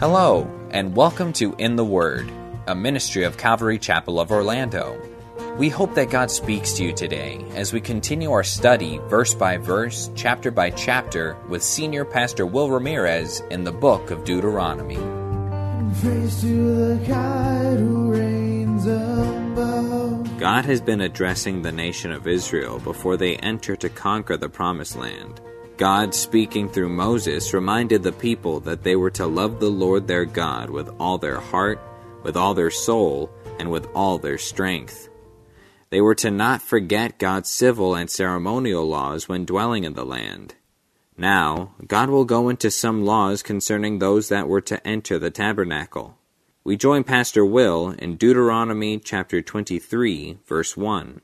Hello, 0.00 0.48
and 0.70 0.94
welcome 0.94 1.32
to 1.32 1.56
In 1.58 1.74
the 1.74 1.84
Word, 1.84 2.30
a 2.68 2.74
ministry 2.76 3.24
of 3.24 3.36
Calvary 3.36 3.80
Chapel 3.80 4.20
of 4.20 4.30
Orlando. 4.30 4.96
We 5.56 5.70
hope 5.70 5.96
that 5.96 6.08
God 6.08 6.30
speaks 6.30 6.74
to 6.74 6.84
you 6.84 6.92
today 6.92 7.44
as 7.56 7.72
we 7.72 7.80
continue 7.80 8.30
our 8.30 8.44
study, 8.44 9.00
verse 9.08 9.34
by 9.34 9.56
verse, 9.56 10.08
chapter 10.14 10.52
by 10.52 10.70
chapter, 10.70 11.36
with 11.48 11.64
Senior 11.64 12.04
Pastor 12.04 12.46
Will 12.46 12.70
Ramirez 12.70 13.42
in 13.50 13.64
the 13.64 13.72
book 13.72 14.12
of 14.12 14.22
Deuteronomy. 14.22 14.94
God 20.38 20.64
has 20.64 20.80
been 20.80 21.00
addressing 21.00 21.62
the 21.62 21.72
nation 21.72 22.12
of 22.12 22.28
Israel 22.28 22.78
before 22.78 23.16
they 23.16 23.34
enter 23.38 23.74
to 23.74 23.88
conquer 23.88 24.36
the 24.36 24.48
Promised 24.48 24.94
Land. 24.94 25.40
God, 25.78 26.12
speaking 26.12 26.68
through 26.68 26.88
Moses, 26.88 27.54
reminded 27.54 28.02
the 28.02 28.10
people 28.10 28.58
that 28.60 28.82
they 28.82 28.96
were 28.96 29.12
to 29.12 29.28
love 29.28 29.60
the 29.60 29.70
Lord 29.70 30.08
their 30.08 30.24
God 30.24 30.70
with 30.70 30.88
all 30.98 31.18
their 31.18 31.38
heart, 31.38 31.80
with 32.24 32.36
all 32.36 32.52
their 32.52 32.70
soul, 32.70 33.30
and 33.60 33.70
with 33.70 33.86
all 33.94 34.18
their 34.18 34.38
strength. 34.38 35.08
They 35.90 36.00
were 36.00 36.16
to 36.16 36.32
not 36.32 36.62
forget 36.62 37.20
God's 37.20 37.48
civil 37.48 37.94
and 37.94 38.10
ceremonial 38.10 38.88
laws 38.88 39.28
when 39.28 39.44
dwelling 39.44 39.84
in 39.84 39.94
the 39.94 40.04
land. 40.04 40.56
Now, 41.16 41.74
God 41.86 42.10
will 42.10 42.24
go 42.24 42.48
into 42.48 42.72
some 42.72 43.04
laws 43.04 43.44
concerning 43.44 44.00
those 44.00 44.30
that 44.30 44.48
were 44.48 44.60
to 44.62 44.84
enter 44.84 45.16
the 45.16 45.30
tabernacle. 45.30 46.18
We 46.64 46.76
join 46.76 47.04
Pastor 47.04 47.46
Will 47.46 47.90
in 47.90 48.16
Deuteronomy 48.16 48.98
chapter 48.98 49.40
23, 49.40 50.38
verse 50.44 50.76
1. 50.76 51.20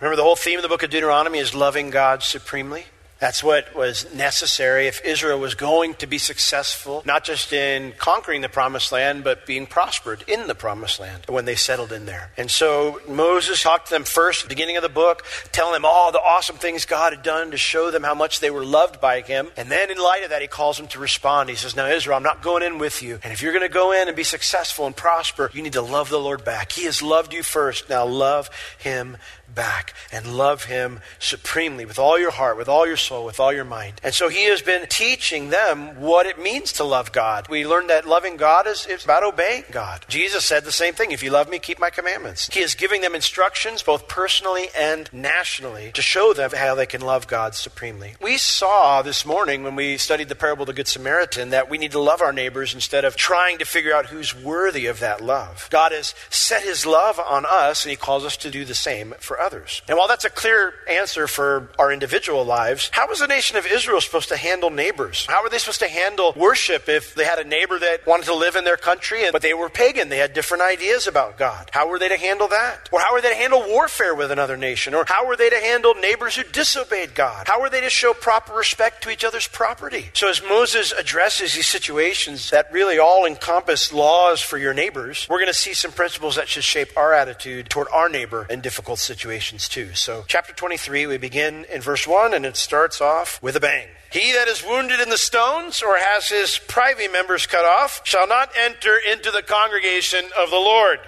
Remember, 0.00 0.16
the 0.16 0.22
whole 0.22 0.34
theme 0.34 0.58
of 0.58 0.62
the 0.62 0.68
book 0.68 0.82
of 0.82 0.88
Deuteronomy 0.88 1.38
is 1.38 1.54
loving 1.54 1.90
God 1.90 2.22
supremely. 2.22 2.86
That's 3.20 3.44
what 3.44 3.74
was 3.76 4.12
necessary 4.14 4.86
if 4.86 5.04
Israel 5.04 5.38
was 5.38 5.54
going 5.54 5.94
to 5.96 6.06
be 6.06 6.16
successful, 6.16 7.02
not 7.04 7.22
just 7.22 7.52
in 7.52 7.92
conquering 7.98 8.40
the 8.40 8.48
promised 8.48 8.92
land, 8.92 9.24
but 9.24 9.44
being 9.44 9.66
prospered 9.66 10.24
in 10.26 10.46
the 10.46 10.54
promised 10.54 10.98
land 10.98 11.24
when 11.28 11.44
they 11.44 11.54
settled 11.54 11.92
in 11.92 12.06
there. 12.06 12.32
And 12.38 12.50
so 12.50 12.98
Moses 13.06 13.62
talked 13.62 13.88
to 13.88 13.94
them 13.94 14.04
first, 14.04 14.48
beginning 14.48 14.78
of 14.78 14.82
the 14.82 14.88
book, 14.88 15.26
telling 15.52 15.74
them 15.74 15.84
all 15.84 16.10
the 16.12 16.18
awesome 16.18 16.56
things 16.56 16.86
God 16.86 17.12
had 17.12 17.22
done 17.22 17.50
to 17.50 17.58
show 17.58 17.90
them 17.90 18.02
how 18.02 18.14
much 18.14 18.40
they 18.40 18.50
were 18.50 18.64
loved 18.64 19.02
by 19.02 19.20
him. 19.20 19.48
And 19.54 19.70
then 19.70 19.90
in 19.90 19.98
light 19.98 20.22
of 20.24 20.30
that, 20.30 20.40
he 20.40 20.48
calls 20.48 20.78
them 20.78 20.88
to 20.88 20.98
respond. 20.98 21.50
He 21.50 21.56
says, 21.56 21.76
Now, 21.76 21.88
Israel, 21.88 22.16
I'm 22.16 22.22
not 22.22 22.40
going 22.40 22.62
in 22.62 22.78
with 22.78 23.02
you. 23.02 23.18
And 23.22 23.34
if 23.34 23.42
you're 23.42 23.52
going 23.52 23.68
to 23.68 23.72
go 23.72 23.92
in 23.92 24.08
and 24.08 24.16
be 24.16 24.24
successful 24.24 24.86
and 24.86 24.96
prosper, 24.96 25.50
you 25.52 25.62
need 25.62 25.74
to 25.74 25.82
love 25.82 26.08
the 26.08 26.18
Lord 26.18 26.42
back. 26.42 26.72
He 26.72 26.86
has 26.86 27.02
loved 27.02 27.34
you 27.34 27.42
first. 27.42 27.90
Now 27.90 28.06
love 28.06 28.48
him 28.78 29.18
back 29.54 29.94
and 30.12 30.36
love 30.36 30.64
him 30.64 31.00
supremely 31.18 31.84
with 31.84 31.98
all 31.98 32.18
your 32.18 32.30
heart, 32.30 32.56
with 32.56 32.68
all 32.68 32.86
your 32.86 32.96
soul, 32.96 33.24
with 33.24 33.40
all 33.40 33.52
your 33.52 33.64
mind. 33.64 34.00
And 34.02 34.14
so 34.14 34.28
he 34.28 34.44
has 34.44 34.62
been 34.62 34.86
teaching 34.88 35.50
them 35.50 36.00
what 36.00 36.26
it 36.26 36.38
means 36.38 36.72
to 36.74 36.84
love 36.84 37.12
God. 37.12 37.48
We 37.48 37.66
learned 37.66 37.90
that 37.90 38.06
loving 38.06 38.36
God 38.36 38.66
is, 38.66 38.86
about 39.04 39.24
obeying 39.24 39.64
God. 39.70 40.04
Jesus 40.08 40.44
said 40.44 40.64
the 40.64 40.72
same 40.72 40.94
thing 40.94 41.10
if 41.10 41.22
you 41.22 41.30
love 41.30 41.48
me, 41.48 41.58
keep 41.58 41.78
my 41.78 41.90
commandments. 41.90 42.48
He 42.52 42.60
is 42.60 42.74
giving 42.74 43.00
them 43.00 43.14
instructions, 43.14 43.82
both 43.82 44.08
personally 44.08 44.68
and 44.76 45.12
nationally, 45.12 45.92
to 45.92 46.02
show 46.02 46.32
them 46.32 46.50
how 46.54 46.74
they 46.74 46.86
can 46.86 47.00
love 47.00 47.26
God 47.26 47.54
supremely. 47.54 48.14
We 48.20 48.36
saw 48.36 49.02
this 49.02 49.24
morning 49.26 49.62
when 49.62 49.76
we 49.76 49.96
studied 49.96 50.28
the 50.28 50.34
parable 50.34 50.62
of 50.62 50.68
the 50.68 50.72
Good 50.72 50.88
Samaritan 50.88 51.50
that 51.50 51.70
we 51.70 51.78
need 51.78 51.92
to 51.92 52.00
love 52.00 52.20
our 52.20 52.32
neighbors 52.32 52.74
instead 52.74 53.04
of 53.04 53.16
trying 53.16 53.58
to 53.58 53.64
figure 53.64 53.94
out 53.94 54.06
who's 54.06 54.34
worthy 54.34 54.86
of 54.86 55.00
that 55.00 55.20
love. 55.20 55.68
God 55.70 55.92
has 55.92 56.14
set 56.28 56.62
his 56.62 56.86
love 56.86 57.18
on 57.18 57.44
us, 57.46 57.84
and 57.84 57.90
he 57.90 57.96
calls 57.96 58.24
us 58.24 58.36
to 58.38 58.50
do 58.50 58.64
the 58.64 58.74
same 58.74 59.14
for 59.18 59.39
others. 59.40 59.82
And 59.88 59.96
while 59.96 60.08
that's 60.08 60.24
a 60.24 60.30
clear 60.30 60.74
answer 60.88 61.26
for 61.26 61.68
our 61.78 61.92
individual 61.92 62.44
lives, 62.44 62.90
how 62.92 63.08
was 63.08 63.20
the 63.20 63.26
nation 63.26 63.56
of 63.56 63.66
Israel 63.66 64.00
supposed 64.00 64.28
to 64.28 64.36
handle 64.36 64.70
neighbors? 64.70 65.26
How 65.28 65.42
were 65.42 65.48
they 65.48 65.58
supposed 65.58 65.80
to 65.80 65.88
handle 65.88 66.32
worship 66.36 66.88
if 66.88 67.14
they 67.14 67.24
had 67.24 67.38
a 67.38 67.44
neighbor 67.44 67.78
that 67.78 68.06
wanted 68.06 68.26
to 68.26 68.34
live 68.34 68.56
in 68.56 68.64
their 68.64 68.76
country, 68.76 69.22
but 69.32 69.42
they 69.42 69.54
were 69.54 69.68
pagan? 69.68 70.08
They 70.08 70.18
had 70.18 70.34
different 70.34 70.62
ideas 70.62 71.06
about 71.06 71.38
God. 71.38 71.70
How 71.72 71.88
were 71.88 71.98
they 71.98 72.08
to 72.08 72.16
handle 72.16 72.48
that? 72.48 72.88
Or 72.92 73.00
how 73.00 73.14
were 73.14 73.20
they 73.20 73.30
to 73.30 73.36
handle 73.36 73.62
warfare 73.66 74.14
with 74.14 74.30
another 74.30 74.56
nation? 74.56 74.94
Or 74.94 75.04
how 75.06 75.26
were 75.26 75.36
they 75.36 75.50
to 75.50 75.58
handle 75.58 75.94
neighbors 75.94 76.36
who 76.36 76.44
disobeyed 76.44 77.14
God? 77.14 77.48
How 77.48 77.60
were 77.60 77.70
they 77.70 77.80
to 77.80 77.90
show 77.90 78.12
proper 78.12 78.54
respect 78.54 79.02
to 79.04 79.10
each 79.10 79.24
other's 79.24 79.48
property? 79.48 80.10
So 80.12 80.28
as 80.28 80.42
Moses 80.42 80.92
addresses 80.92 81.54
these 81.54 81.66
situations 81.66 82.50
that 82.50 82.72
really 82.72 82.98
all 82.98 83.24
encompass 83.24 83.92
laws 83.92 84.40
for 84.40 84.58
your 84.58 84.74
neighbors, 84.74 85.26
we're 85.30 85.38
going 85.38 85.46
to 85.46 85.54
see 85.54 85.74
some 85.74 85.92
principles 85.92 86.36
that 86.36 86.48
should 86.48 86.64
shape 86.64 86.90
our 86.96 87.14
attitude 87.14 87.70
toward 87.70 87.88
our 87.92 88.08
neighbor 88.08 88.46
in 88.50 88.60
difficult 88.60 88.98
situations 88.98 89.29
too. 89.38 89.94
So 89.94 90.24
chapter 90.26 90.52
23, 90.52 91.06
we 91.06 91.16
begin 91.16 91.64
in 91.72 91.80
verse 91.80 92.06
1 92.06 92.34
and 92.34 92.44
it 92.44 92.56
starts 92.56 93.00
off 93.00 93.40
with 93.40 93.54
a 93.54 93.60
bang. 93.60 93.86
He 94.10 94.32
that 94.32 94.48
is 94.48 94.64
wounded 94.64 94.98
in 94.98 95.08
the 95.08 95.16
stones 95.16 95.82
or 95.82 95.96
has 95.98 96.28
his 96.28 96.58
privy 96.58 97.06
members 97.06 97.46
cut 97.46 97.64
off 97.64 98.00
shall 98.02 98.26
not 98.26 98.50
enter 98.56 98.98
into 98.98 99.30
the 99.30 99.42
congregation 99.42 100.24
of 100.36 100.50
the 100.50 100.56
Lord. 100.56 100.98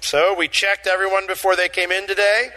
So 0.00 0.34
we 0.34 0.48
checked 0.48 0.86
everyone 0.86 1.26
before 1.26 1.56
they 1.56 1.70
came 1.70 1.90
in 1.90 2.06
today. 2.06 2.50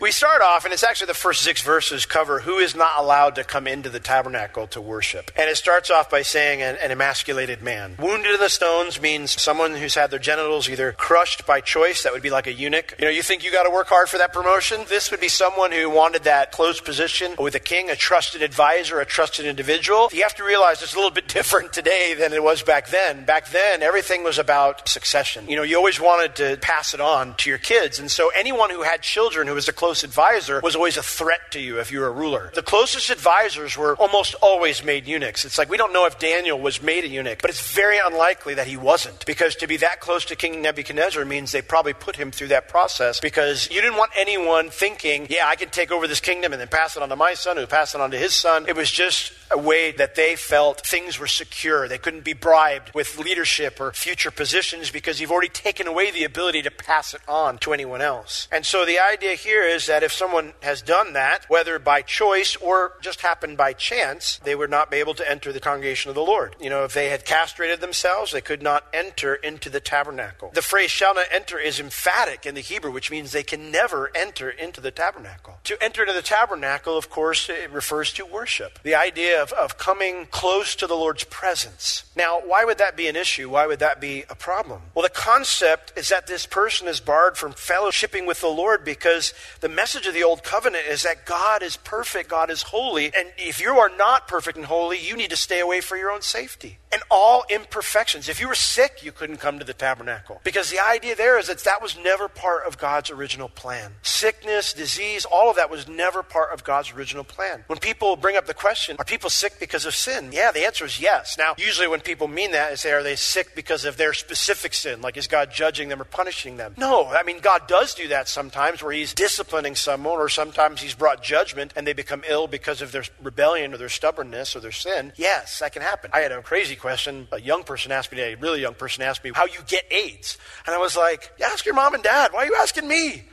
We 0.00 0.12
start 0.12 0.40
off, 0.40 0.64
and 0.64 0.72
it's 0.72 0.82
actually 0.82 1.08
the 1.08 1.14
first 1.14 1.42
six 1.42 1.60
verses 1.60 2.06
cover 2.06 2.40
who 2.40 2.56
is 2.56 2.74
not 2.74 2.98
allowed 2.98 3.34
to 3.34 3.44
come 3.44 3.66
into 3.66 3.90
the 3.90 4.00
tabernacle 4.00 4.66
to 4.68 4.80
worship. 4.80 5.30
And 5.36 5.50
it 5.50 5.58
starts 5.58 5.90
off 5.90 6.08
by 6.08 6.22
saying 6.22 6.62
an, 6.62 6.78
an, 6.80 6.90
emasculated 6.90 7.60
man. 7.60 7.96
Wounded 7.98 8.32
in 8.32 8.40
the 8.40 8.48
stones 8.48 8.98
means 8.98 9.38
someone 9.38 9.74
who's 9.74 9.96
had 9.96 10.10
their 10.10 10.18
genitals 10.18 10.70
either 10.70 10.92
crushed 10.92 11.44
by 11.44 11.60
choice, 11.60 12.02
that 12.02 12.14
would 12.14 12.22
be 12.22 12.30
like 12.30 12.46
a 12.46 12.52
eunuch. 12.52 12.94
You 12.98 13.04
know, 13.04 13.10
you 13.10 13.22
think 13.22 13.44
you 13.44 13.52
got 13.52 13.64
to 13.64 13.70
work 13.70 13.88
hard 13.88 14.08
for 14.08 14.16
that 14.16 14.32
promotion? 14.32 14.86
This 14.88 15.10
would 15.10 15.20
be 15.20 15.28
someone 15.28 15.70
who 15.70 15.90
wanted 15.90 16.22
that 16.22 16.50
close 16.50 16.80
position 16.80 17.34
with 17.38 17.54
a 17.54 17.60
king, 17.60 17.90
a 17.90 17.96
trusted 17.96 18.40
advisor, 18.40 19.00
a 19.00 19.04
trusted 19.04 19.44
individual. 19.44 20.08
You 20.14 20.22
have 20.22 20.36
to 20.36 20.44
realize 20.44 20.80
it's 20.80 20.94
a 20.94 20.96
little 20.96 21.10
bit 21.10 21.28
different 21.40 21.74
today 21.74 22.14
than 22.14 22.32
it 22.32 22.42
was 22.42 22.62
back 22.62 22.88
then. 22.88 23.26
Back 23.26 23.50
then, 23.50 23.82
everything 23.82 24.24
was 24.24 24.38
about 24.38 24.88
succession. 24.88 25.46
You 25.46 25.56
know, 25.56 25.62
you 25.62 25.76
always 25.76 26.00
wanted 26.00 26.36
to 26.36 26.56
pass 26.62 26.94
it 26.94 27.02
on 27.02 27.34
to 27.34 27.50
your 27.50 27.58
kids. 27.58 27.98
And 27.98 28.10
so 28.10 28.30
anyone 28.34 28.70
who 28.70 28.80
had 28.80 29.02
children 29.02 29.46
who 29.46 29.52
was 29.52 29.68
a 29.68 29.74
close 29.74 29.89
close 29.90 30.04
advisor 30.04 30.60
was 30.60 30.76
always 30.76 30.96
a 30.96 31.02
threat 31.02 31.50
to 31.50 31.58
you 31.58 31.80
if 31.80 31.90
you 31.90 31.98
were 31.98 32.06
a 32.06 32.12
ruler. 32.12 32.52
The 32.54 32.62
closest 32.62 33.10
advisors 33.10 33.76
were 33.76 33.96
almost 33.96 34.36
always 34.40 34.84
made 34.84 35.04
eunuchs. 35.04 35.44
It's 35.44 35.58
like 35.58 35.68
we 35.68 35.76
don't 35.76 35.92
know 35.92 36.06
if 36.06 36.16
Daniel 36.16 36.60
was 36.60 36.80
made 36.80 37.02
a 37.02 37.08
eunuch, 37.08 37.42
but 37.42 37.50
it's 37.50 37.74
very 37.74 37.98
unlikely 37.98 38.54
that 38.54 38.68
he 38.68 38.76
wasn't 38.76 39.26
because 39.26 39.56
to 39.56 39.66
be 39.66 39.78
that 39.78 39.98
close 39.98 40.24
to 40.26 40.36
King 40.36 40.62
Nebuchadnezzar 40.62 41.24
means 41.24 41.50
they 41.50 41.60
probably 41.60 41.92
put 41.92 42.14
him 42.14 42.30
through 42.30 42.46
that 42.48 42.68
process 42.68 43.18
because 43.18 43.68
you 43.68 43.80
didn't 43.80 43.96
want 43.96 44.12
anyone 44.16 44.70
thinking, 44.70 45.26
yeah, 45.28 45.48
I 45.48 45.56
can 45.56 45.70
take 45.70 45.90
over 45.90 46.06
this 46.06 46.20
kingdom 46.20 46.52
and 46.52 46.60
then 46.60 46.68
pass 46.68 46.96
it 46.96 47.02
on 47.02 47.08
to 47.08 47.16
my 47.16 47.34
son 47.34 47.56
who 47.56 47.66
pass 47.66 47.92
it 47.92 48.00
on 48.00 48.12
to 48.12 48.16
his 48.16 48.32
son. 48.32 48.66
It 48.68 48.76
was 48.76 48.92
just 48.92 49.32
a 49.50 49.58
way 49.58 49.90
that 49.90 50.14
they 50.14 50.36
felt 50.36 50.86
things 50.86 51.18
were 51.18 51.26
secure. 51.26 51.88
They 51.88 51.98
couldn't 51.98 52.22
be 52.22 52.32
bribed 52.32 52.94
with 52.94 53.18
leadership 53.18 53.80
or 53.80 53.90
future 53.92 54.30
positions 54.30 54.90
because 54.92 55.20
you've 55.20 55.32
already 55.32 55.48
taken 55.48 55.88
away 55.88 56.12
the 56.12 56.22
ability 56.22 56.62
to 56.62 56.70
pass 56.70 57.12
it 57.12 57.20
on 57.26 57.58
to 57.58 57.72
anyone 57.72 58.00
else. 58.00 58.46
And 58.52 58.64
so 58.64 58.84
the 58.84 59.00
idea 59.00 59.34
here 59.34 59.64
is 59.64 59.79
that 59.86 60.02
if 60.02 60.12
someone 60.12 60.52
has 60.62 60.82
done 60.82 61.12
that, 61.14 61.44
whether 61.48 61.78
by 61.78 62.02
choice 62.02 62.56
or 62.56 62.92
just 63.00 63.20
happened 63.20 63.56
by 63.56 63.72
chance, 63.72 64.40
they 64.44 64.54
would 64.54 64.70
not 64.70 64.90
be 64.90 64.98
able 64.98 65.14
to 65.14 65.30
enter 65.30 65.52
the 65.52 65.60
congregation 65.60 66.08
of 66.08 66.14
the 66.14 66.22
Lord. 66.22 66.56
You 66.60 66.70
know, 66.70 66.84
if 66.84 66.94
they 66.94 67.08
had 67.08 67.24
castrated 67.24 67.80
themselves, 67.80 68.32
they 68.32 68.40
could 68.40 68.62
not 68.62 68.84
enter 68.92 69.34
into 69.34 69.70
the 69.70 69.80
tabernacle. 69.80 70.50
The 70.54 70.62
phrase 70.62 70.90
shall 70.90 71.14
not 71.14 71.26
enter 71.32 71.58
is 71.58 71.80
emphatic 71.80 72.46
in 72.46 72.54
the 72.54 72.60
Hebrew, 72.60 72.92
which 72.92 73.10
means 73.10 73.32
they 73.32 73.42
can 73.42 73.70
never 73.70 74.10
enter 74.14 74.50
into 74.50 74.80
the 74.80 74.90
tabernacle. 74.90 75.58
To 75.64 75.82
enter 75.82 76.02
into 76.02 76.14
the 76.14 76.22
tabernacle, 76.22 76.96
of 76.96 77.10
course, 77.10 77.48
it 77.48 77.70
refers 77.70 78.12
to 78.14 78.26
worship. 78.26 78.78
The 78.82 78.94
idea 78.94 79.42
of, 79.42 79.52
of 79.52 79.78
coming 79.78 80.26
close 80.30 80.74
to 80.76 80.86
the 80.86 80.94
Lord's 80.94 81.24
presence. 81.24 82.04
Now, 82.14 82.40
why 82.44 82.64
would 82.64 82.78
that 82.78 82.96
be 82.96 83.08
an 83.08 83.16
issue? 83.16 83.50
Why 83.50 83.66
would 83.66 83.78
that 83.78 84.00
be 84.00 84.24
a 84.28 84.34
problem? 84.34 84.82
Well, 84.94 85.02
the 85.02 85.08
concept 85.08 85.92
is 85.96 86.08
that 86.08 86.26
this 86.26 86.46
person 86.46 86.88
is 86.88 87.00
barred 87.00 87.36
from 87.36 87.52
fellowshipping 87.52 88.26
with 88.26 88.40
the 88.40 88.48
Lord 88.48 88.84
because 88.84 89.32
the 89.60 89.68
message 89.70 90.06
of 90.06 90.14
the 90.14 90.24
old 90.24 90.42
covenant 90.42 90.84
is 90.88 91.02
that 91.02 91.26
God 91.26 91.62
is 91.62 91.76
perfect, 91.76 92.28
God 92.28 92.50
is 92.50 92.62
holy, 92.62 93.06
and 93.06 93.28
if 93.38 93.60
you 93.60 93.78
are 93.78 93.90
not 93.96 94.28
perfect 94.28 94.56
and 94.56 94.66
holy, 94.66 94.98
you 94.98 95.16
need 95.16 95.30
to 95.30 95.36
stay 95.36 95.60
away 95.60 95.80
for 95.80 95.96
your 95.96 96.10
own 96.10 96.22
safety. 96.22 96.78
And 96.92 97.02
all 97.08 97.44
imperfections. 97.48 98.28
If 98.28 98.40
you 98.40 98.48
were 98.48 98.54
sick, 98.56 99.04
you 99.04 99.12
couldn't 99.12 99.36
come 99.36 99.60
to 99.60 99.64
the 99.64 99.72
tabernacle. 99.72 100.40
Because 100.42 100.70
the 100.70 100.80
idea 100.80 101.14
there 101.14 101.38
is 101.38 101.46
that 101.46 101.60
that 101.60 101.80
was 101.80 101.96
never 101.96 102.26
part 102.28 102.66
of 102.66 102.78
God's 102.78 103.10
original 103.10 103.48
plan. 103.48 103.92
Sickness, 104.02 104.72
disease, 104.72 105.24
all 105.24 105.50
of 105.50 105.56
that 105.56 105.70
was 105.70 105.86
never 105.86 106.24
part 106.24 106.52
of 106.52 106.64
God's 106.64 106.92
original 106.92 107.22
plan. 107.22 107.62
When 107.68 107.78
people 107.78 108.16
bring 108.16 108.36
up 108.36 108.46
the 108.46 108.54
question, 108.54 108.96
are 108.98 109.04
people 109.04 109.30
sick 109.30 109.60
because 109.60 109.86
of 109.86 109.94
sin? 109.94 110.30
Yeah, 110.32 110.50
the 110.50 110.66
answer 110.66 110.84
is 110.84 111.00
yes. 111.00 111.38
Now, 111.38 111.54
usually 111.58 111.86
when 111.86 112.00
people 112.00 112.26
mean 112.26 112.50
that, 112.52 112.72
is 112.72 112.82
they 112.82 112.92
are 112.92 113.04
they 113.04 113.14
sick 113.16 113.54
because 113.54 113.84
of 113.84 113.96
their 113.96 114.12
specific 114.12 114.74
sin? 114.74 115.00
Like, 115.00 115.16
is 115.16 115.28
God 115.28 115.52
judging 115.52 115.90
them 115.90 116.00
or 116.00 116.04
punishing 116.04 116.56
them? 116.56 116.74
No, 116.76 117.06
I 117.06 117.22
mean, 117.22 117.38
God 117.38 117.68
does 117.68 117.94
do 117.94 118.08
that 118.08 118.28
sometimes 118.28 118.82
where 118.82 118.92
He's 118.92 119.14
disciplining 119.14 119.59
someone, 119.74 120.18
or 120.18 120.28
sometimes 120.28 120.80
He's 120.80 120.94
brought 120.94 121.22
judgment 121.22 121.72
and 121.76 121.86
they 121.86 121.92
become 121.92 122.22
ill 122.28 122.46
because 122.46 122.82
of 122.82 122.92
their 122.92 123.04
rebellion 123.22 123.72
or 123.74 123.76
their 123.76 123.88
stubbornness 123.88 124.56
or 124.56 124.60
their 124.60 124.72
sin. 124.72 125.12
Yes, 125.16 125.58
that 125.60 125.72
can 125.72 125.82
happen. 125.82 126.10
I 126.12 126.20
had 126.20 126.32
a 126.32 126.42
crazy 126.42 126.76
question. 126.76 127.28
A 127.32 127.40
young 127.40 127.62
person 127.62 127.92
asked 127.92 128.12
me, 128.12 128.20
a 128.20 128.36
really 128.36 128.60
young 128.60 128.74
person 128.74 129.02
asked 129.02 129.24
me, 129.24 129.32
how 129.34 129.46
you 129.46 129.60
get 129.66 129.84
AIDS. 129.90 130.38
And 130.66 130.74
I 130.74 130.78
was 130.78 130.96
like, 130.96 131.32
ask 131.44 131.64
your 131.64 131.74
mom 131.74 131.94
and 131.94 132.02
dad. 132.02 132.32
Why 132.32 132.40
are 132.40 132.46
you 132.46 132.56
asking 132.60 132.88
me? 132.88 133.24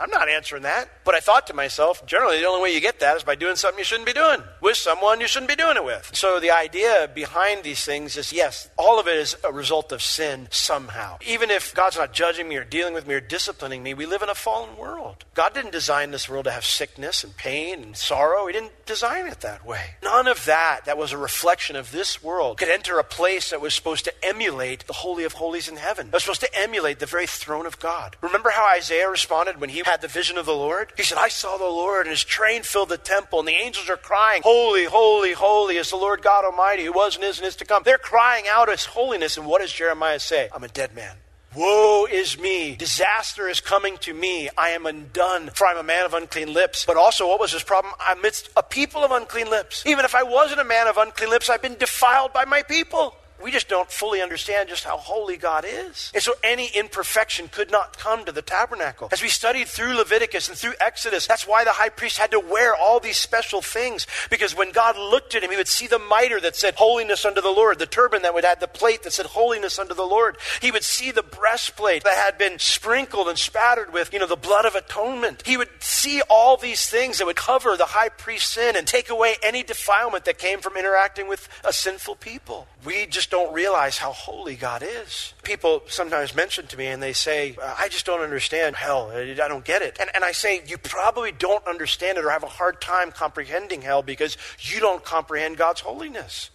I'm 0.00 0.10
not 0.10 0.28
answering 0.28 0.62
that. 0.62 0.88
But 1.04 1.14
I 1.14 1.20
thought 1.20 1.46
to 1.48 1.54
myself, 1.54 2.06
generally, 2.06 2.38
the 2.38 2.46
only 2.46 2.62
way 2.62 2.74
you 2.74 2.80
get 2.80 3.00
that 3.00 3.16
is 3.16 3.22
by 3.22 3.34
doing 3.34 3.56
something 3.56 3.78
you 3.78 3.84
shouldn't 3.84 4.06
be 4.06 4.12
doing 4.12 4.42
with 4.60 4.76
someone 4.76 5.20
you 5.20 5.26
shouldn't 5.26 5.50
be 5.50 5.56
doing 5.56 5.76
it 5.76 5.84
with. 5.84 6.10
So 6.14 6.40
the 6.40 6.50
idea 6.50 7.10
behind 7.14 7.62
these 7.62 7.84
things 7.84 8.16
is 8.16 8.32
yes, 8.32 8.70
all 8.78 8.98
of 8.98 9.06
it 9.06 9.16
is 9.16 9.36
a 9.44 9.52
result 9.52 9.92
of 9.92 10.02
sin 10.02 10.48
somehow. 10.50 11.18
Even 11.26 11.50
if 11.50 11.74
God's 11.74 11.96
not 11.96 12.12
judging 12.12 12.48
me 12.48 12.56
or 12.56 12.64
dealing 12.64 12.94
with 12.94 13.06
me 13.06 13.14
or 13.14 13.20
disciplining 13.20 13.82
me, 13.82 13.94
we 13.94 14.06
live 14.06 14.22
in 14.22 14.28
a 14.28 14.34
fallen 14.34 14.76
world. 14.76 15.24
God 15.34 15.54
didn't 15.54 15.72
design 15.72 16.10
this 16.10 16.28
world 16.28 16.44
to 16.44 16.50
have 16.50 16.64
sickness 16.64 17.22
and 17.22 17.36
pain 17.36 17.82
and 17.82 17.96
sorrow. 17.96 18.46
He 18.46 18.52
didn't 18.52 18.86
design 18.86 19.26
it 19.26 19.40
that 19.40 19.66
way. 19.66 19.82
None 20.02 20.26
of 20.26 20.44
that, 20.46 20.84
that 20.86 20.98
was 20.98 21.12
a 21.12 21.18
reflection 21.18 21.76
of 21.76 21.92
this 21.92 22.22
world, 22.22 22.58
could 22.58 22.68
enter 22.68 22.98
a 22.98 23.04
place 23.04 23.50
that 23.50 23.60
was 23.60 23.74
supposed 23.74 24.04
to 24.04 24.24
emulate 24.24 24.86
the 24.86 24.92
Holy 24.92 25.24
of 25.24 25.34
Holies 25.34 25.68
in 25.68 25.76
heaven. 25.76 26.08
It 26.08 26.12
was 26.12 26.22
supposed 26.22 26.40
to 26.40 26.58
emulate 26.58 26.98
the 26.98 27.06
very 27.06 27.26
throne 27.26 27.66
of 27.66 27.78
God. 27.78 28.16
Remember 28.20 28.50
how 28.50 28.66
Isaiah 28.74 29.08
responded 29.08 29.60
when 29.60 29.70
he 29.70 29.82
had 29.90 30.00
the 30.00 30.08
vision 30.08 30.38
of 30.38 30.46
the 30.46 30.54
Lord? 30.54 30.92
He 30.96 31.02
said, 31.02 31.18
I 31.18 31.28
saw 31.28 31.56
the 31.56 31.64
Lord, 31.64 32.06
and 32.06 32.10
his 32.10 32.22
train 32.22 32.62
filled 32.62 32.90
the 32.90 32.98
temple, 32.98 33.40
and 33.40 33.48
the 33.48 33.52
angels 33.52 33.90
are 33.90 33.96
crying, 33.96 34.42
Holy, 34.44 34.84
holy, 34.84 35.32
holy 35.32 35.76
is 35.76 35.90
the 35.90 35.96
Lord 35.96 36.22
God 36.22 36.44
Almighty, 36.44 36.84
who 36.84 36.92
was 36.92 37.16
and 37.16 37.24
is 37.24 37.38
and 37.38 37.46
is 37.46 37.56
to 37.56 37.64
come. 37.64 37.82
They're 37.84 37.98
crying 37.98 38.44
out 38.48 38.68
his 38.68 38.84
holiness, 38.84 39.36
and 39.36 39.46
what 39.46 39.60
does 39.60 39.72
Jeremiah 39.72 40.20
say? 40.20 40.48
I'm 40.54 40.64
a 40.64 40.68
dead 40.68 40.94
man. 40.94 41.16
Woe 41.56 42.06
is 42.08 42.38
me. 42.38 42.76
Disaster 42.76 43.48
is 43.48 43.58
coming 43.58 43.96
to 43.98 44.14
me. 44.14 44.48
I 44.56 44.70
am 44.70 44.86
undone, 44.86 45.50
for 45.52 45.66
I'm 45.66 45.78
a 45.78 45.82
man 45.82 46.06
of 46.06 46.14
unclean 46.14 46.54
lips. 46.54 46.84
But 46.86 46.96
also, 46.96 47.26
what 47.26 47.40
was 47.40 47.50
his 47.50 47.64
problem? 47.64 47.92
Amidst 48.08 48.50
a 48.56 48.62
people 48.62 49.02
of 49.02 49.10
unclean 49.10 49.50
lips. 49.50 49.84
Even 49.84 50.04
if 50.04 50.14
I 50.14 50.22
wasn't 50.22 50.60
a 50.60 50.64
man 50.64 50.86
of 50.86 50.96
unclean 50.96 51.28
lips, 51.28 51.50
I've 51.50 51.60
been 51.60 51.76
defiled 51.76 52.32
by 52.32 52.44
my 52.44 52.62
people. 52.62 53.16
We 53.42 53.50
just 53.50 53.68
don't 53.68 53.90
fully 53.90 54.20
understand 54.20 54.68
just 54.68 54.84
how 54.84 54.96
holy 54.96 55.36
God 55.36 55.64
is. 55.66 56.10
And 56.14 56.22
so 56.22 56.34
any 56.42 56.68
imperfection 56.74 57.48
could 57.48 57.70
not 57.70 57.98
come 57.98 58.24
to 58.24 58.32
the 58.32 58.42
tabernacle. 58.42 59.08
As 59.12 59.22
we 59.22 59.28
studied 59.28 59.68
through 59.68 59.94
Leviticus 59.94 60.48
and 60.48 60.56
through 60.56 60.74
Exodus, 60.80 61.26
that's 61.26 61.46
why 61.46 61.64
the 61.64 61.70
high 61.70 61.88
priest 61.88 62.18
had 62.18 62.30
to 62.32 62.40
wear 62.40 62.74
all 62.74 63.00
these 63.00 63.16
special 63.16 63.62
things. 63.62 64.06
Because 64.30 64.54
when 64.54 64.72
God 64.72 64.96
looked 64.96 65.34
at 65.34 65.42
him, 65.42 65.50
he 65.50 65.56
would 65.56 65.68
see 65.68 65.86
the 65.86 65.98
mitre 65.98 66.40
that 66.40 66.56
said 66.56 66.74
holiness 66.74 67.24
unto 67.24 67.40
the 67.40 67.50
Lord, 67.50 67.78
the 67.78 67.86
turban 67.86 68.22
that 68.22 68.34
would 68.34 68.44
have 68.44 68.60
the 68.60 68.68
plate 68.68 69.02
that 69.02 69.12
said 69.12 69.26
holiness 69.26 69.78
unto 69.78 69.94
the 69.94 70.06
Lord. 70.06 70.36
He 70.60 70.70
would 70.70 70.84
see 70.84 71.10
the 71.10 71.22
breastplate 71.22 72.04
that 72.04 72.16
had 72.16 72.38
been 72.38 72.58
sprinkled 72.58 73.28
and 73.28 73.38
spattered 73.38 73.92
with, 73.92 74.12
you 74.12 74.18
know, 74.18 74.26
the 74.26 74.36
blood 74.36 74.66
of 74.66 74.74
atonement. 74.74 75.42
He 75.46 75.56
would 75.56 75.68
see 75.80 76.22
all 76.28 76.56
these 76.56 76.88
things 76.88 77.18
that 77.18 77.26
would 77.26 77.36
cover 77.36 77.76
the 77.76 77.86
high 77.86 78.08
priest's 78.08 78.54
sin 78.54 78.76
and 78.76 78.86
take 78.86 79.10
away 79.10 79.36
any 79.42 79.62
defilement 79.62 80.24
that 80.24 80.38
came 80.38 80.60
from 80.60 80.76
interacting 80.76 81.28
with 81.28 81.48
a 81.64 81.72
sinful 81.72 82.16
people. 82.16 82.66
We 82.84 83.06
just 83.06 83.30
don't 83.30 83.52
realize 83.52 83.98
how 83.98 84.12
holy 84.12 84.56
God 84.56 84.82
is. 84.82 85.34
People 85.42 85.82
sometimes 85.86 86.34
mention 86.34 86.66
to 86.68 86.78
me 86.78 86.86
and 86.86 87.02
they 87.02 87.12
say, 87.12 87.56
I 87.62 87.88
just 87.88 88.06
don't 88.06 88.22
understand 88.22 88.76
hell. 88.76 89.10
I 89.14 89.34
don't 89.34 89.64
get 89.64 89.82
it. 89.82 89.98
And, 90.00 90.08
and 90.14 90.24
I 90.24 90.32
say, 90.32 90.62
you 90.66 90.78
probably 90.78 91.30
don't 91.30 91.66
understand 91.66 92.16
it 92.16 92.24
or 92.24 92.30
have 92.30 92.42
a 92.42 92.48
hard 92.48 92.80
time 92.80 93.12
comprehending 93.12 93.82
hell 93.82 94.02
because 94.02 94.38
you 94.60 94.80
don't 94.80 95.04
comprehend 95.04 95.58
God's 95.58 95.80
holiness. 95.80 96.50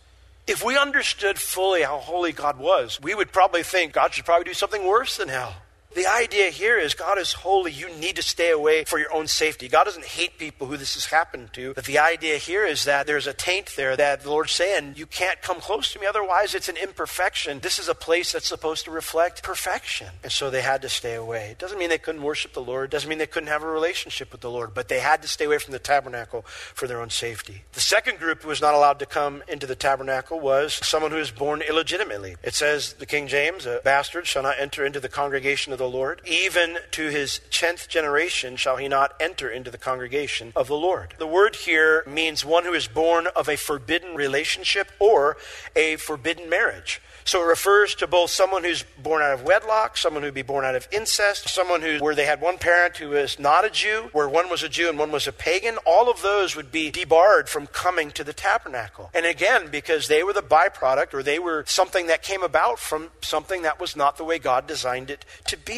If 0.47 0.63
we 0.63 0.77
understood 0.77 1.37
fully 1.39 1.83
how 1.83 1.97
holy 1.97 2.31
God 2.31 2.57
was, 2.59 2.99
we 3.01 3.13
would 3.13 3.31
probably 3.31 3.63
think 3.63 3.93
God 3.93 4.13
should 4.13 4.25
probably 4.25 4.45
do 4.45 4.53
something 4.53 4.85
worse 4.85 5.17
than 5.17 5.29
hell. 5.29 5.55
The 5.95 6.07
idea 6.07 6.49
here 6.49 6.77
is 6.77 6.93
God 6.93 7.17
is 7.17 7.31
holy. 7.31 7.71
You 7.71 7.87
need 7.95 8.17
to 8.17 8.21
stay 8.21 8.51
away 8.51 8.83
for 8.83 8.99
your 8.99 9.13
own 9.13 9.27
safety. 9.27 9.69
God 9.69 9.85
doesn't 9.85 10.03
hate 10.03 10.37
people 10.37 10.67
who 10.67 10.75
this 10.75 10.95
has 10.95 11.05
happened 11.05 11.53
to. 11.53 11.73
But 11.73 11.85
the 11.85 11.99
idea 11.99 12.35
here 12.35 12.65
is 12.65 12.83
that 12.83 13.07
there's 13.07 13.27
a 13.27 13.33
taint 13.33 13.73
there 13.77 13.95
that 13.95 14.23
the 14.23 14.29
Lord's 14.29 14.51
saying, 14.51 14.95
you 14.97 15.05
can't 15.05 15.41
come 15.41 15.61
close 15.61 15.93
to 15.93 15.99
me. 16.01 16.05
Otherwise, 16.05 16.53
it's 16.53 16.67
an 16.67 16.75
imperfection. 16.75 17.61
This 17.61 17.79
is 17.79 17.87
a 17.87 17.95
place 17.95 18.33
that's 18.33 18.45
supposed 18.45 18.83
to 18.85 18.91
reflect 18.91 19.41
perfection. 19.41 20.07
And 20.21 20.33
so 20.33 20.49
they 20.49 20.61
had 20.61 20.81
to 20.81 20.89
stay 20.89 21.15
away. 21.15 21.51
It 21.51 21.59
doesn't 21.59 21.79
mean 21.79 21.87
they 21.87 21.97
couldn't 21.97 22.23
worship 22.23 22.51
the 22.51 22.61
Lord. 22.61 22.85
It 22.85 22.91
doesn't 22.91 23.09
mean 23.09 23.17
they 23.17 23.25
couldn't 23.25 23.47
have 23.47 23.63
a 23.63 23.67
relationship 23.67 24.33
with 24.33 24.41
the 24.41 24.51
Lord. 24.51 24.73
But 24.73 24.89
they 24.89 24.99
had 24.99 25.21
to 25.21 25.29
stay 25.29 25.45
away 25.45 25.59
from 25.59 25.71
the 25.71 25.79
tabernacle 25.79 26.41
for 26.73 26.87
their 26.87 26.99
own 26.99 27.09
safety. 27.09 27.63
The 27.71 27.79
second 27.79 28.19
group 28.19 28.41
who 28.41 28.49
was 28.49 28.59
not 28.59 28.73
allowed 28.73 28.99
to 28.99 29.05
come 29.05 29.43
into 29.47 29.65
the 29.65 29.75
tabernacle 29.75 30.41
was 30.41 30.73
someone 30.73 31.11
who 31.11 31.17
was 31.17 31.31
born 31.31 31.61
illegitimately. 31.61 32.35
It 32.43 32.53
says, 32.53 32.93
the 32.93 33.05
King 33.05 33.27
James, 33.29 33.65
a 33.65 33.79
bastard 33.81 34.27
shall 34.27 34.43
not 34.43 34.59
enter 34.59 34.85
into 34.85 34.99
the 34.99 35.07
congregation 35.07 35.71
of 35.71 35.79
the 35.79 35.84
the 35.85 35.97
Lord. 35.97 36.21
Even 36.25 36.77
to 36.91 37.09
his 37.09 37.41
tenth 37.51 37.87
generation 37.87 38.55
shall 38.55 38.77
he 38.77 38.87
not 38.87 39.13
enter 39.19 39.49
into 39.49 39.69
the 39.69 39.77
congregation 39.77 40.51
of 40.55 40.67
the 40.67 40.75
Lord. 40.75 41.13
The 41.17 41.27
word 41.27 41.55
here 41.55 42.03
means 42.07 42.43
one 42.43 42.65
who 42.65 42.73
is 42.73 42.87
born 42.87 43.27
of 43.35 43.47
a 43.47 43.55
forbidden 43.55 44.15
relationship 44.15 44.91
or 44.99 45.37
a 45.75 45.97
forbidden 45.97 46.49
marriage. 46.49 47.01
So 47.27 47.41
it 47.41 47.47
refers 47.47 47.95
to 47.95 48.07
both 48.07 48.29
someone 48.29 48.63
who's 48.63 48.83
born 49.01 49.23
out 49.23 49.33
of 49.33 49.41
wedlock, 49.41 49.97
someone 49.97 50.21
who'd 50.21 50.35
be 50.35 50.43
born 50.43 50.63
out 50.63 50.75
of 50.75 50.87
incest, 50.91 51.49
someone 51.49 51.81
who 51.81 51.97
where 51.97 52.13
they 52.13 52.25
had 52.25 52.39
one 52.39 52.59
parent 52.59 52.97
who 52.97 53.13
is 53.13 53.39
not 53.39 53.65
a 53.65 53.71
Jew, 53.71 54.09
where 54.13 54.29
one 54.29 54.47
was 54.47 54.61
a 54.61 54.69
Jew 54.69 54.89
and 54.89 54.99
one 54.99 55.11
was 55.11 55.25
a 55.25 55.31
pagan. 55.31 55.77
All 55.87 56.07
of 56.07 56.21
those 56.21 56.55
would 56.55 56.71
be 56.71 56.91
debarred 56.91 57.49
from 57.49 57.65
coming 57.65 58.11
to 58.11 58.23
the 58.23 58.31
tabernacle. 58.31 59.09
And 59.11 59.25
again, 59.25 59.69
because 59.71 60.07
they 60.07 60.21
were 60.21 60.33
the 60.33 60.43
byproduct 60.43 61.15
or 61.15 61.23
they 61.23 61.39
were 61.39 61.63
something 61.65 62.05
that 62.07 62.21
came 62.21 62.43
about 62.43 62.77
from 62.77 63.09
something 63.21 63.63
that 63.63 63.79
was 63.79 63.95
not 63.95 64.17
the 64.17 64.23
way 64.23 64.37
God 64.37 64.67
designed 64.67 65.09
it 65.09 65.25
to 65.47 65.57
be. 65.57 65.74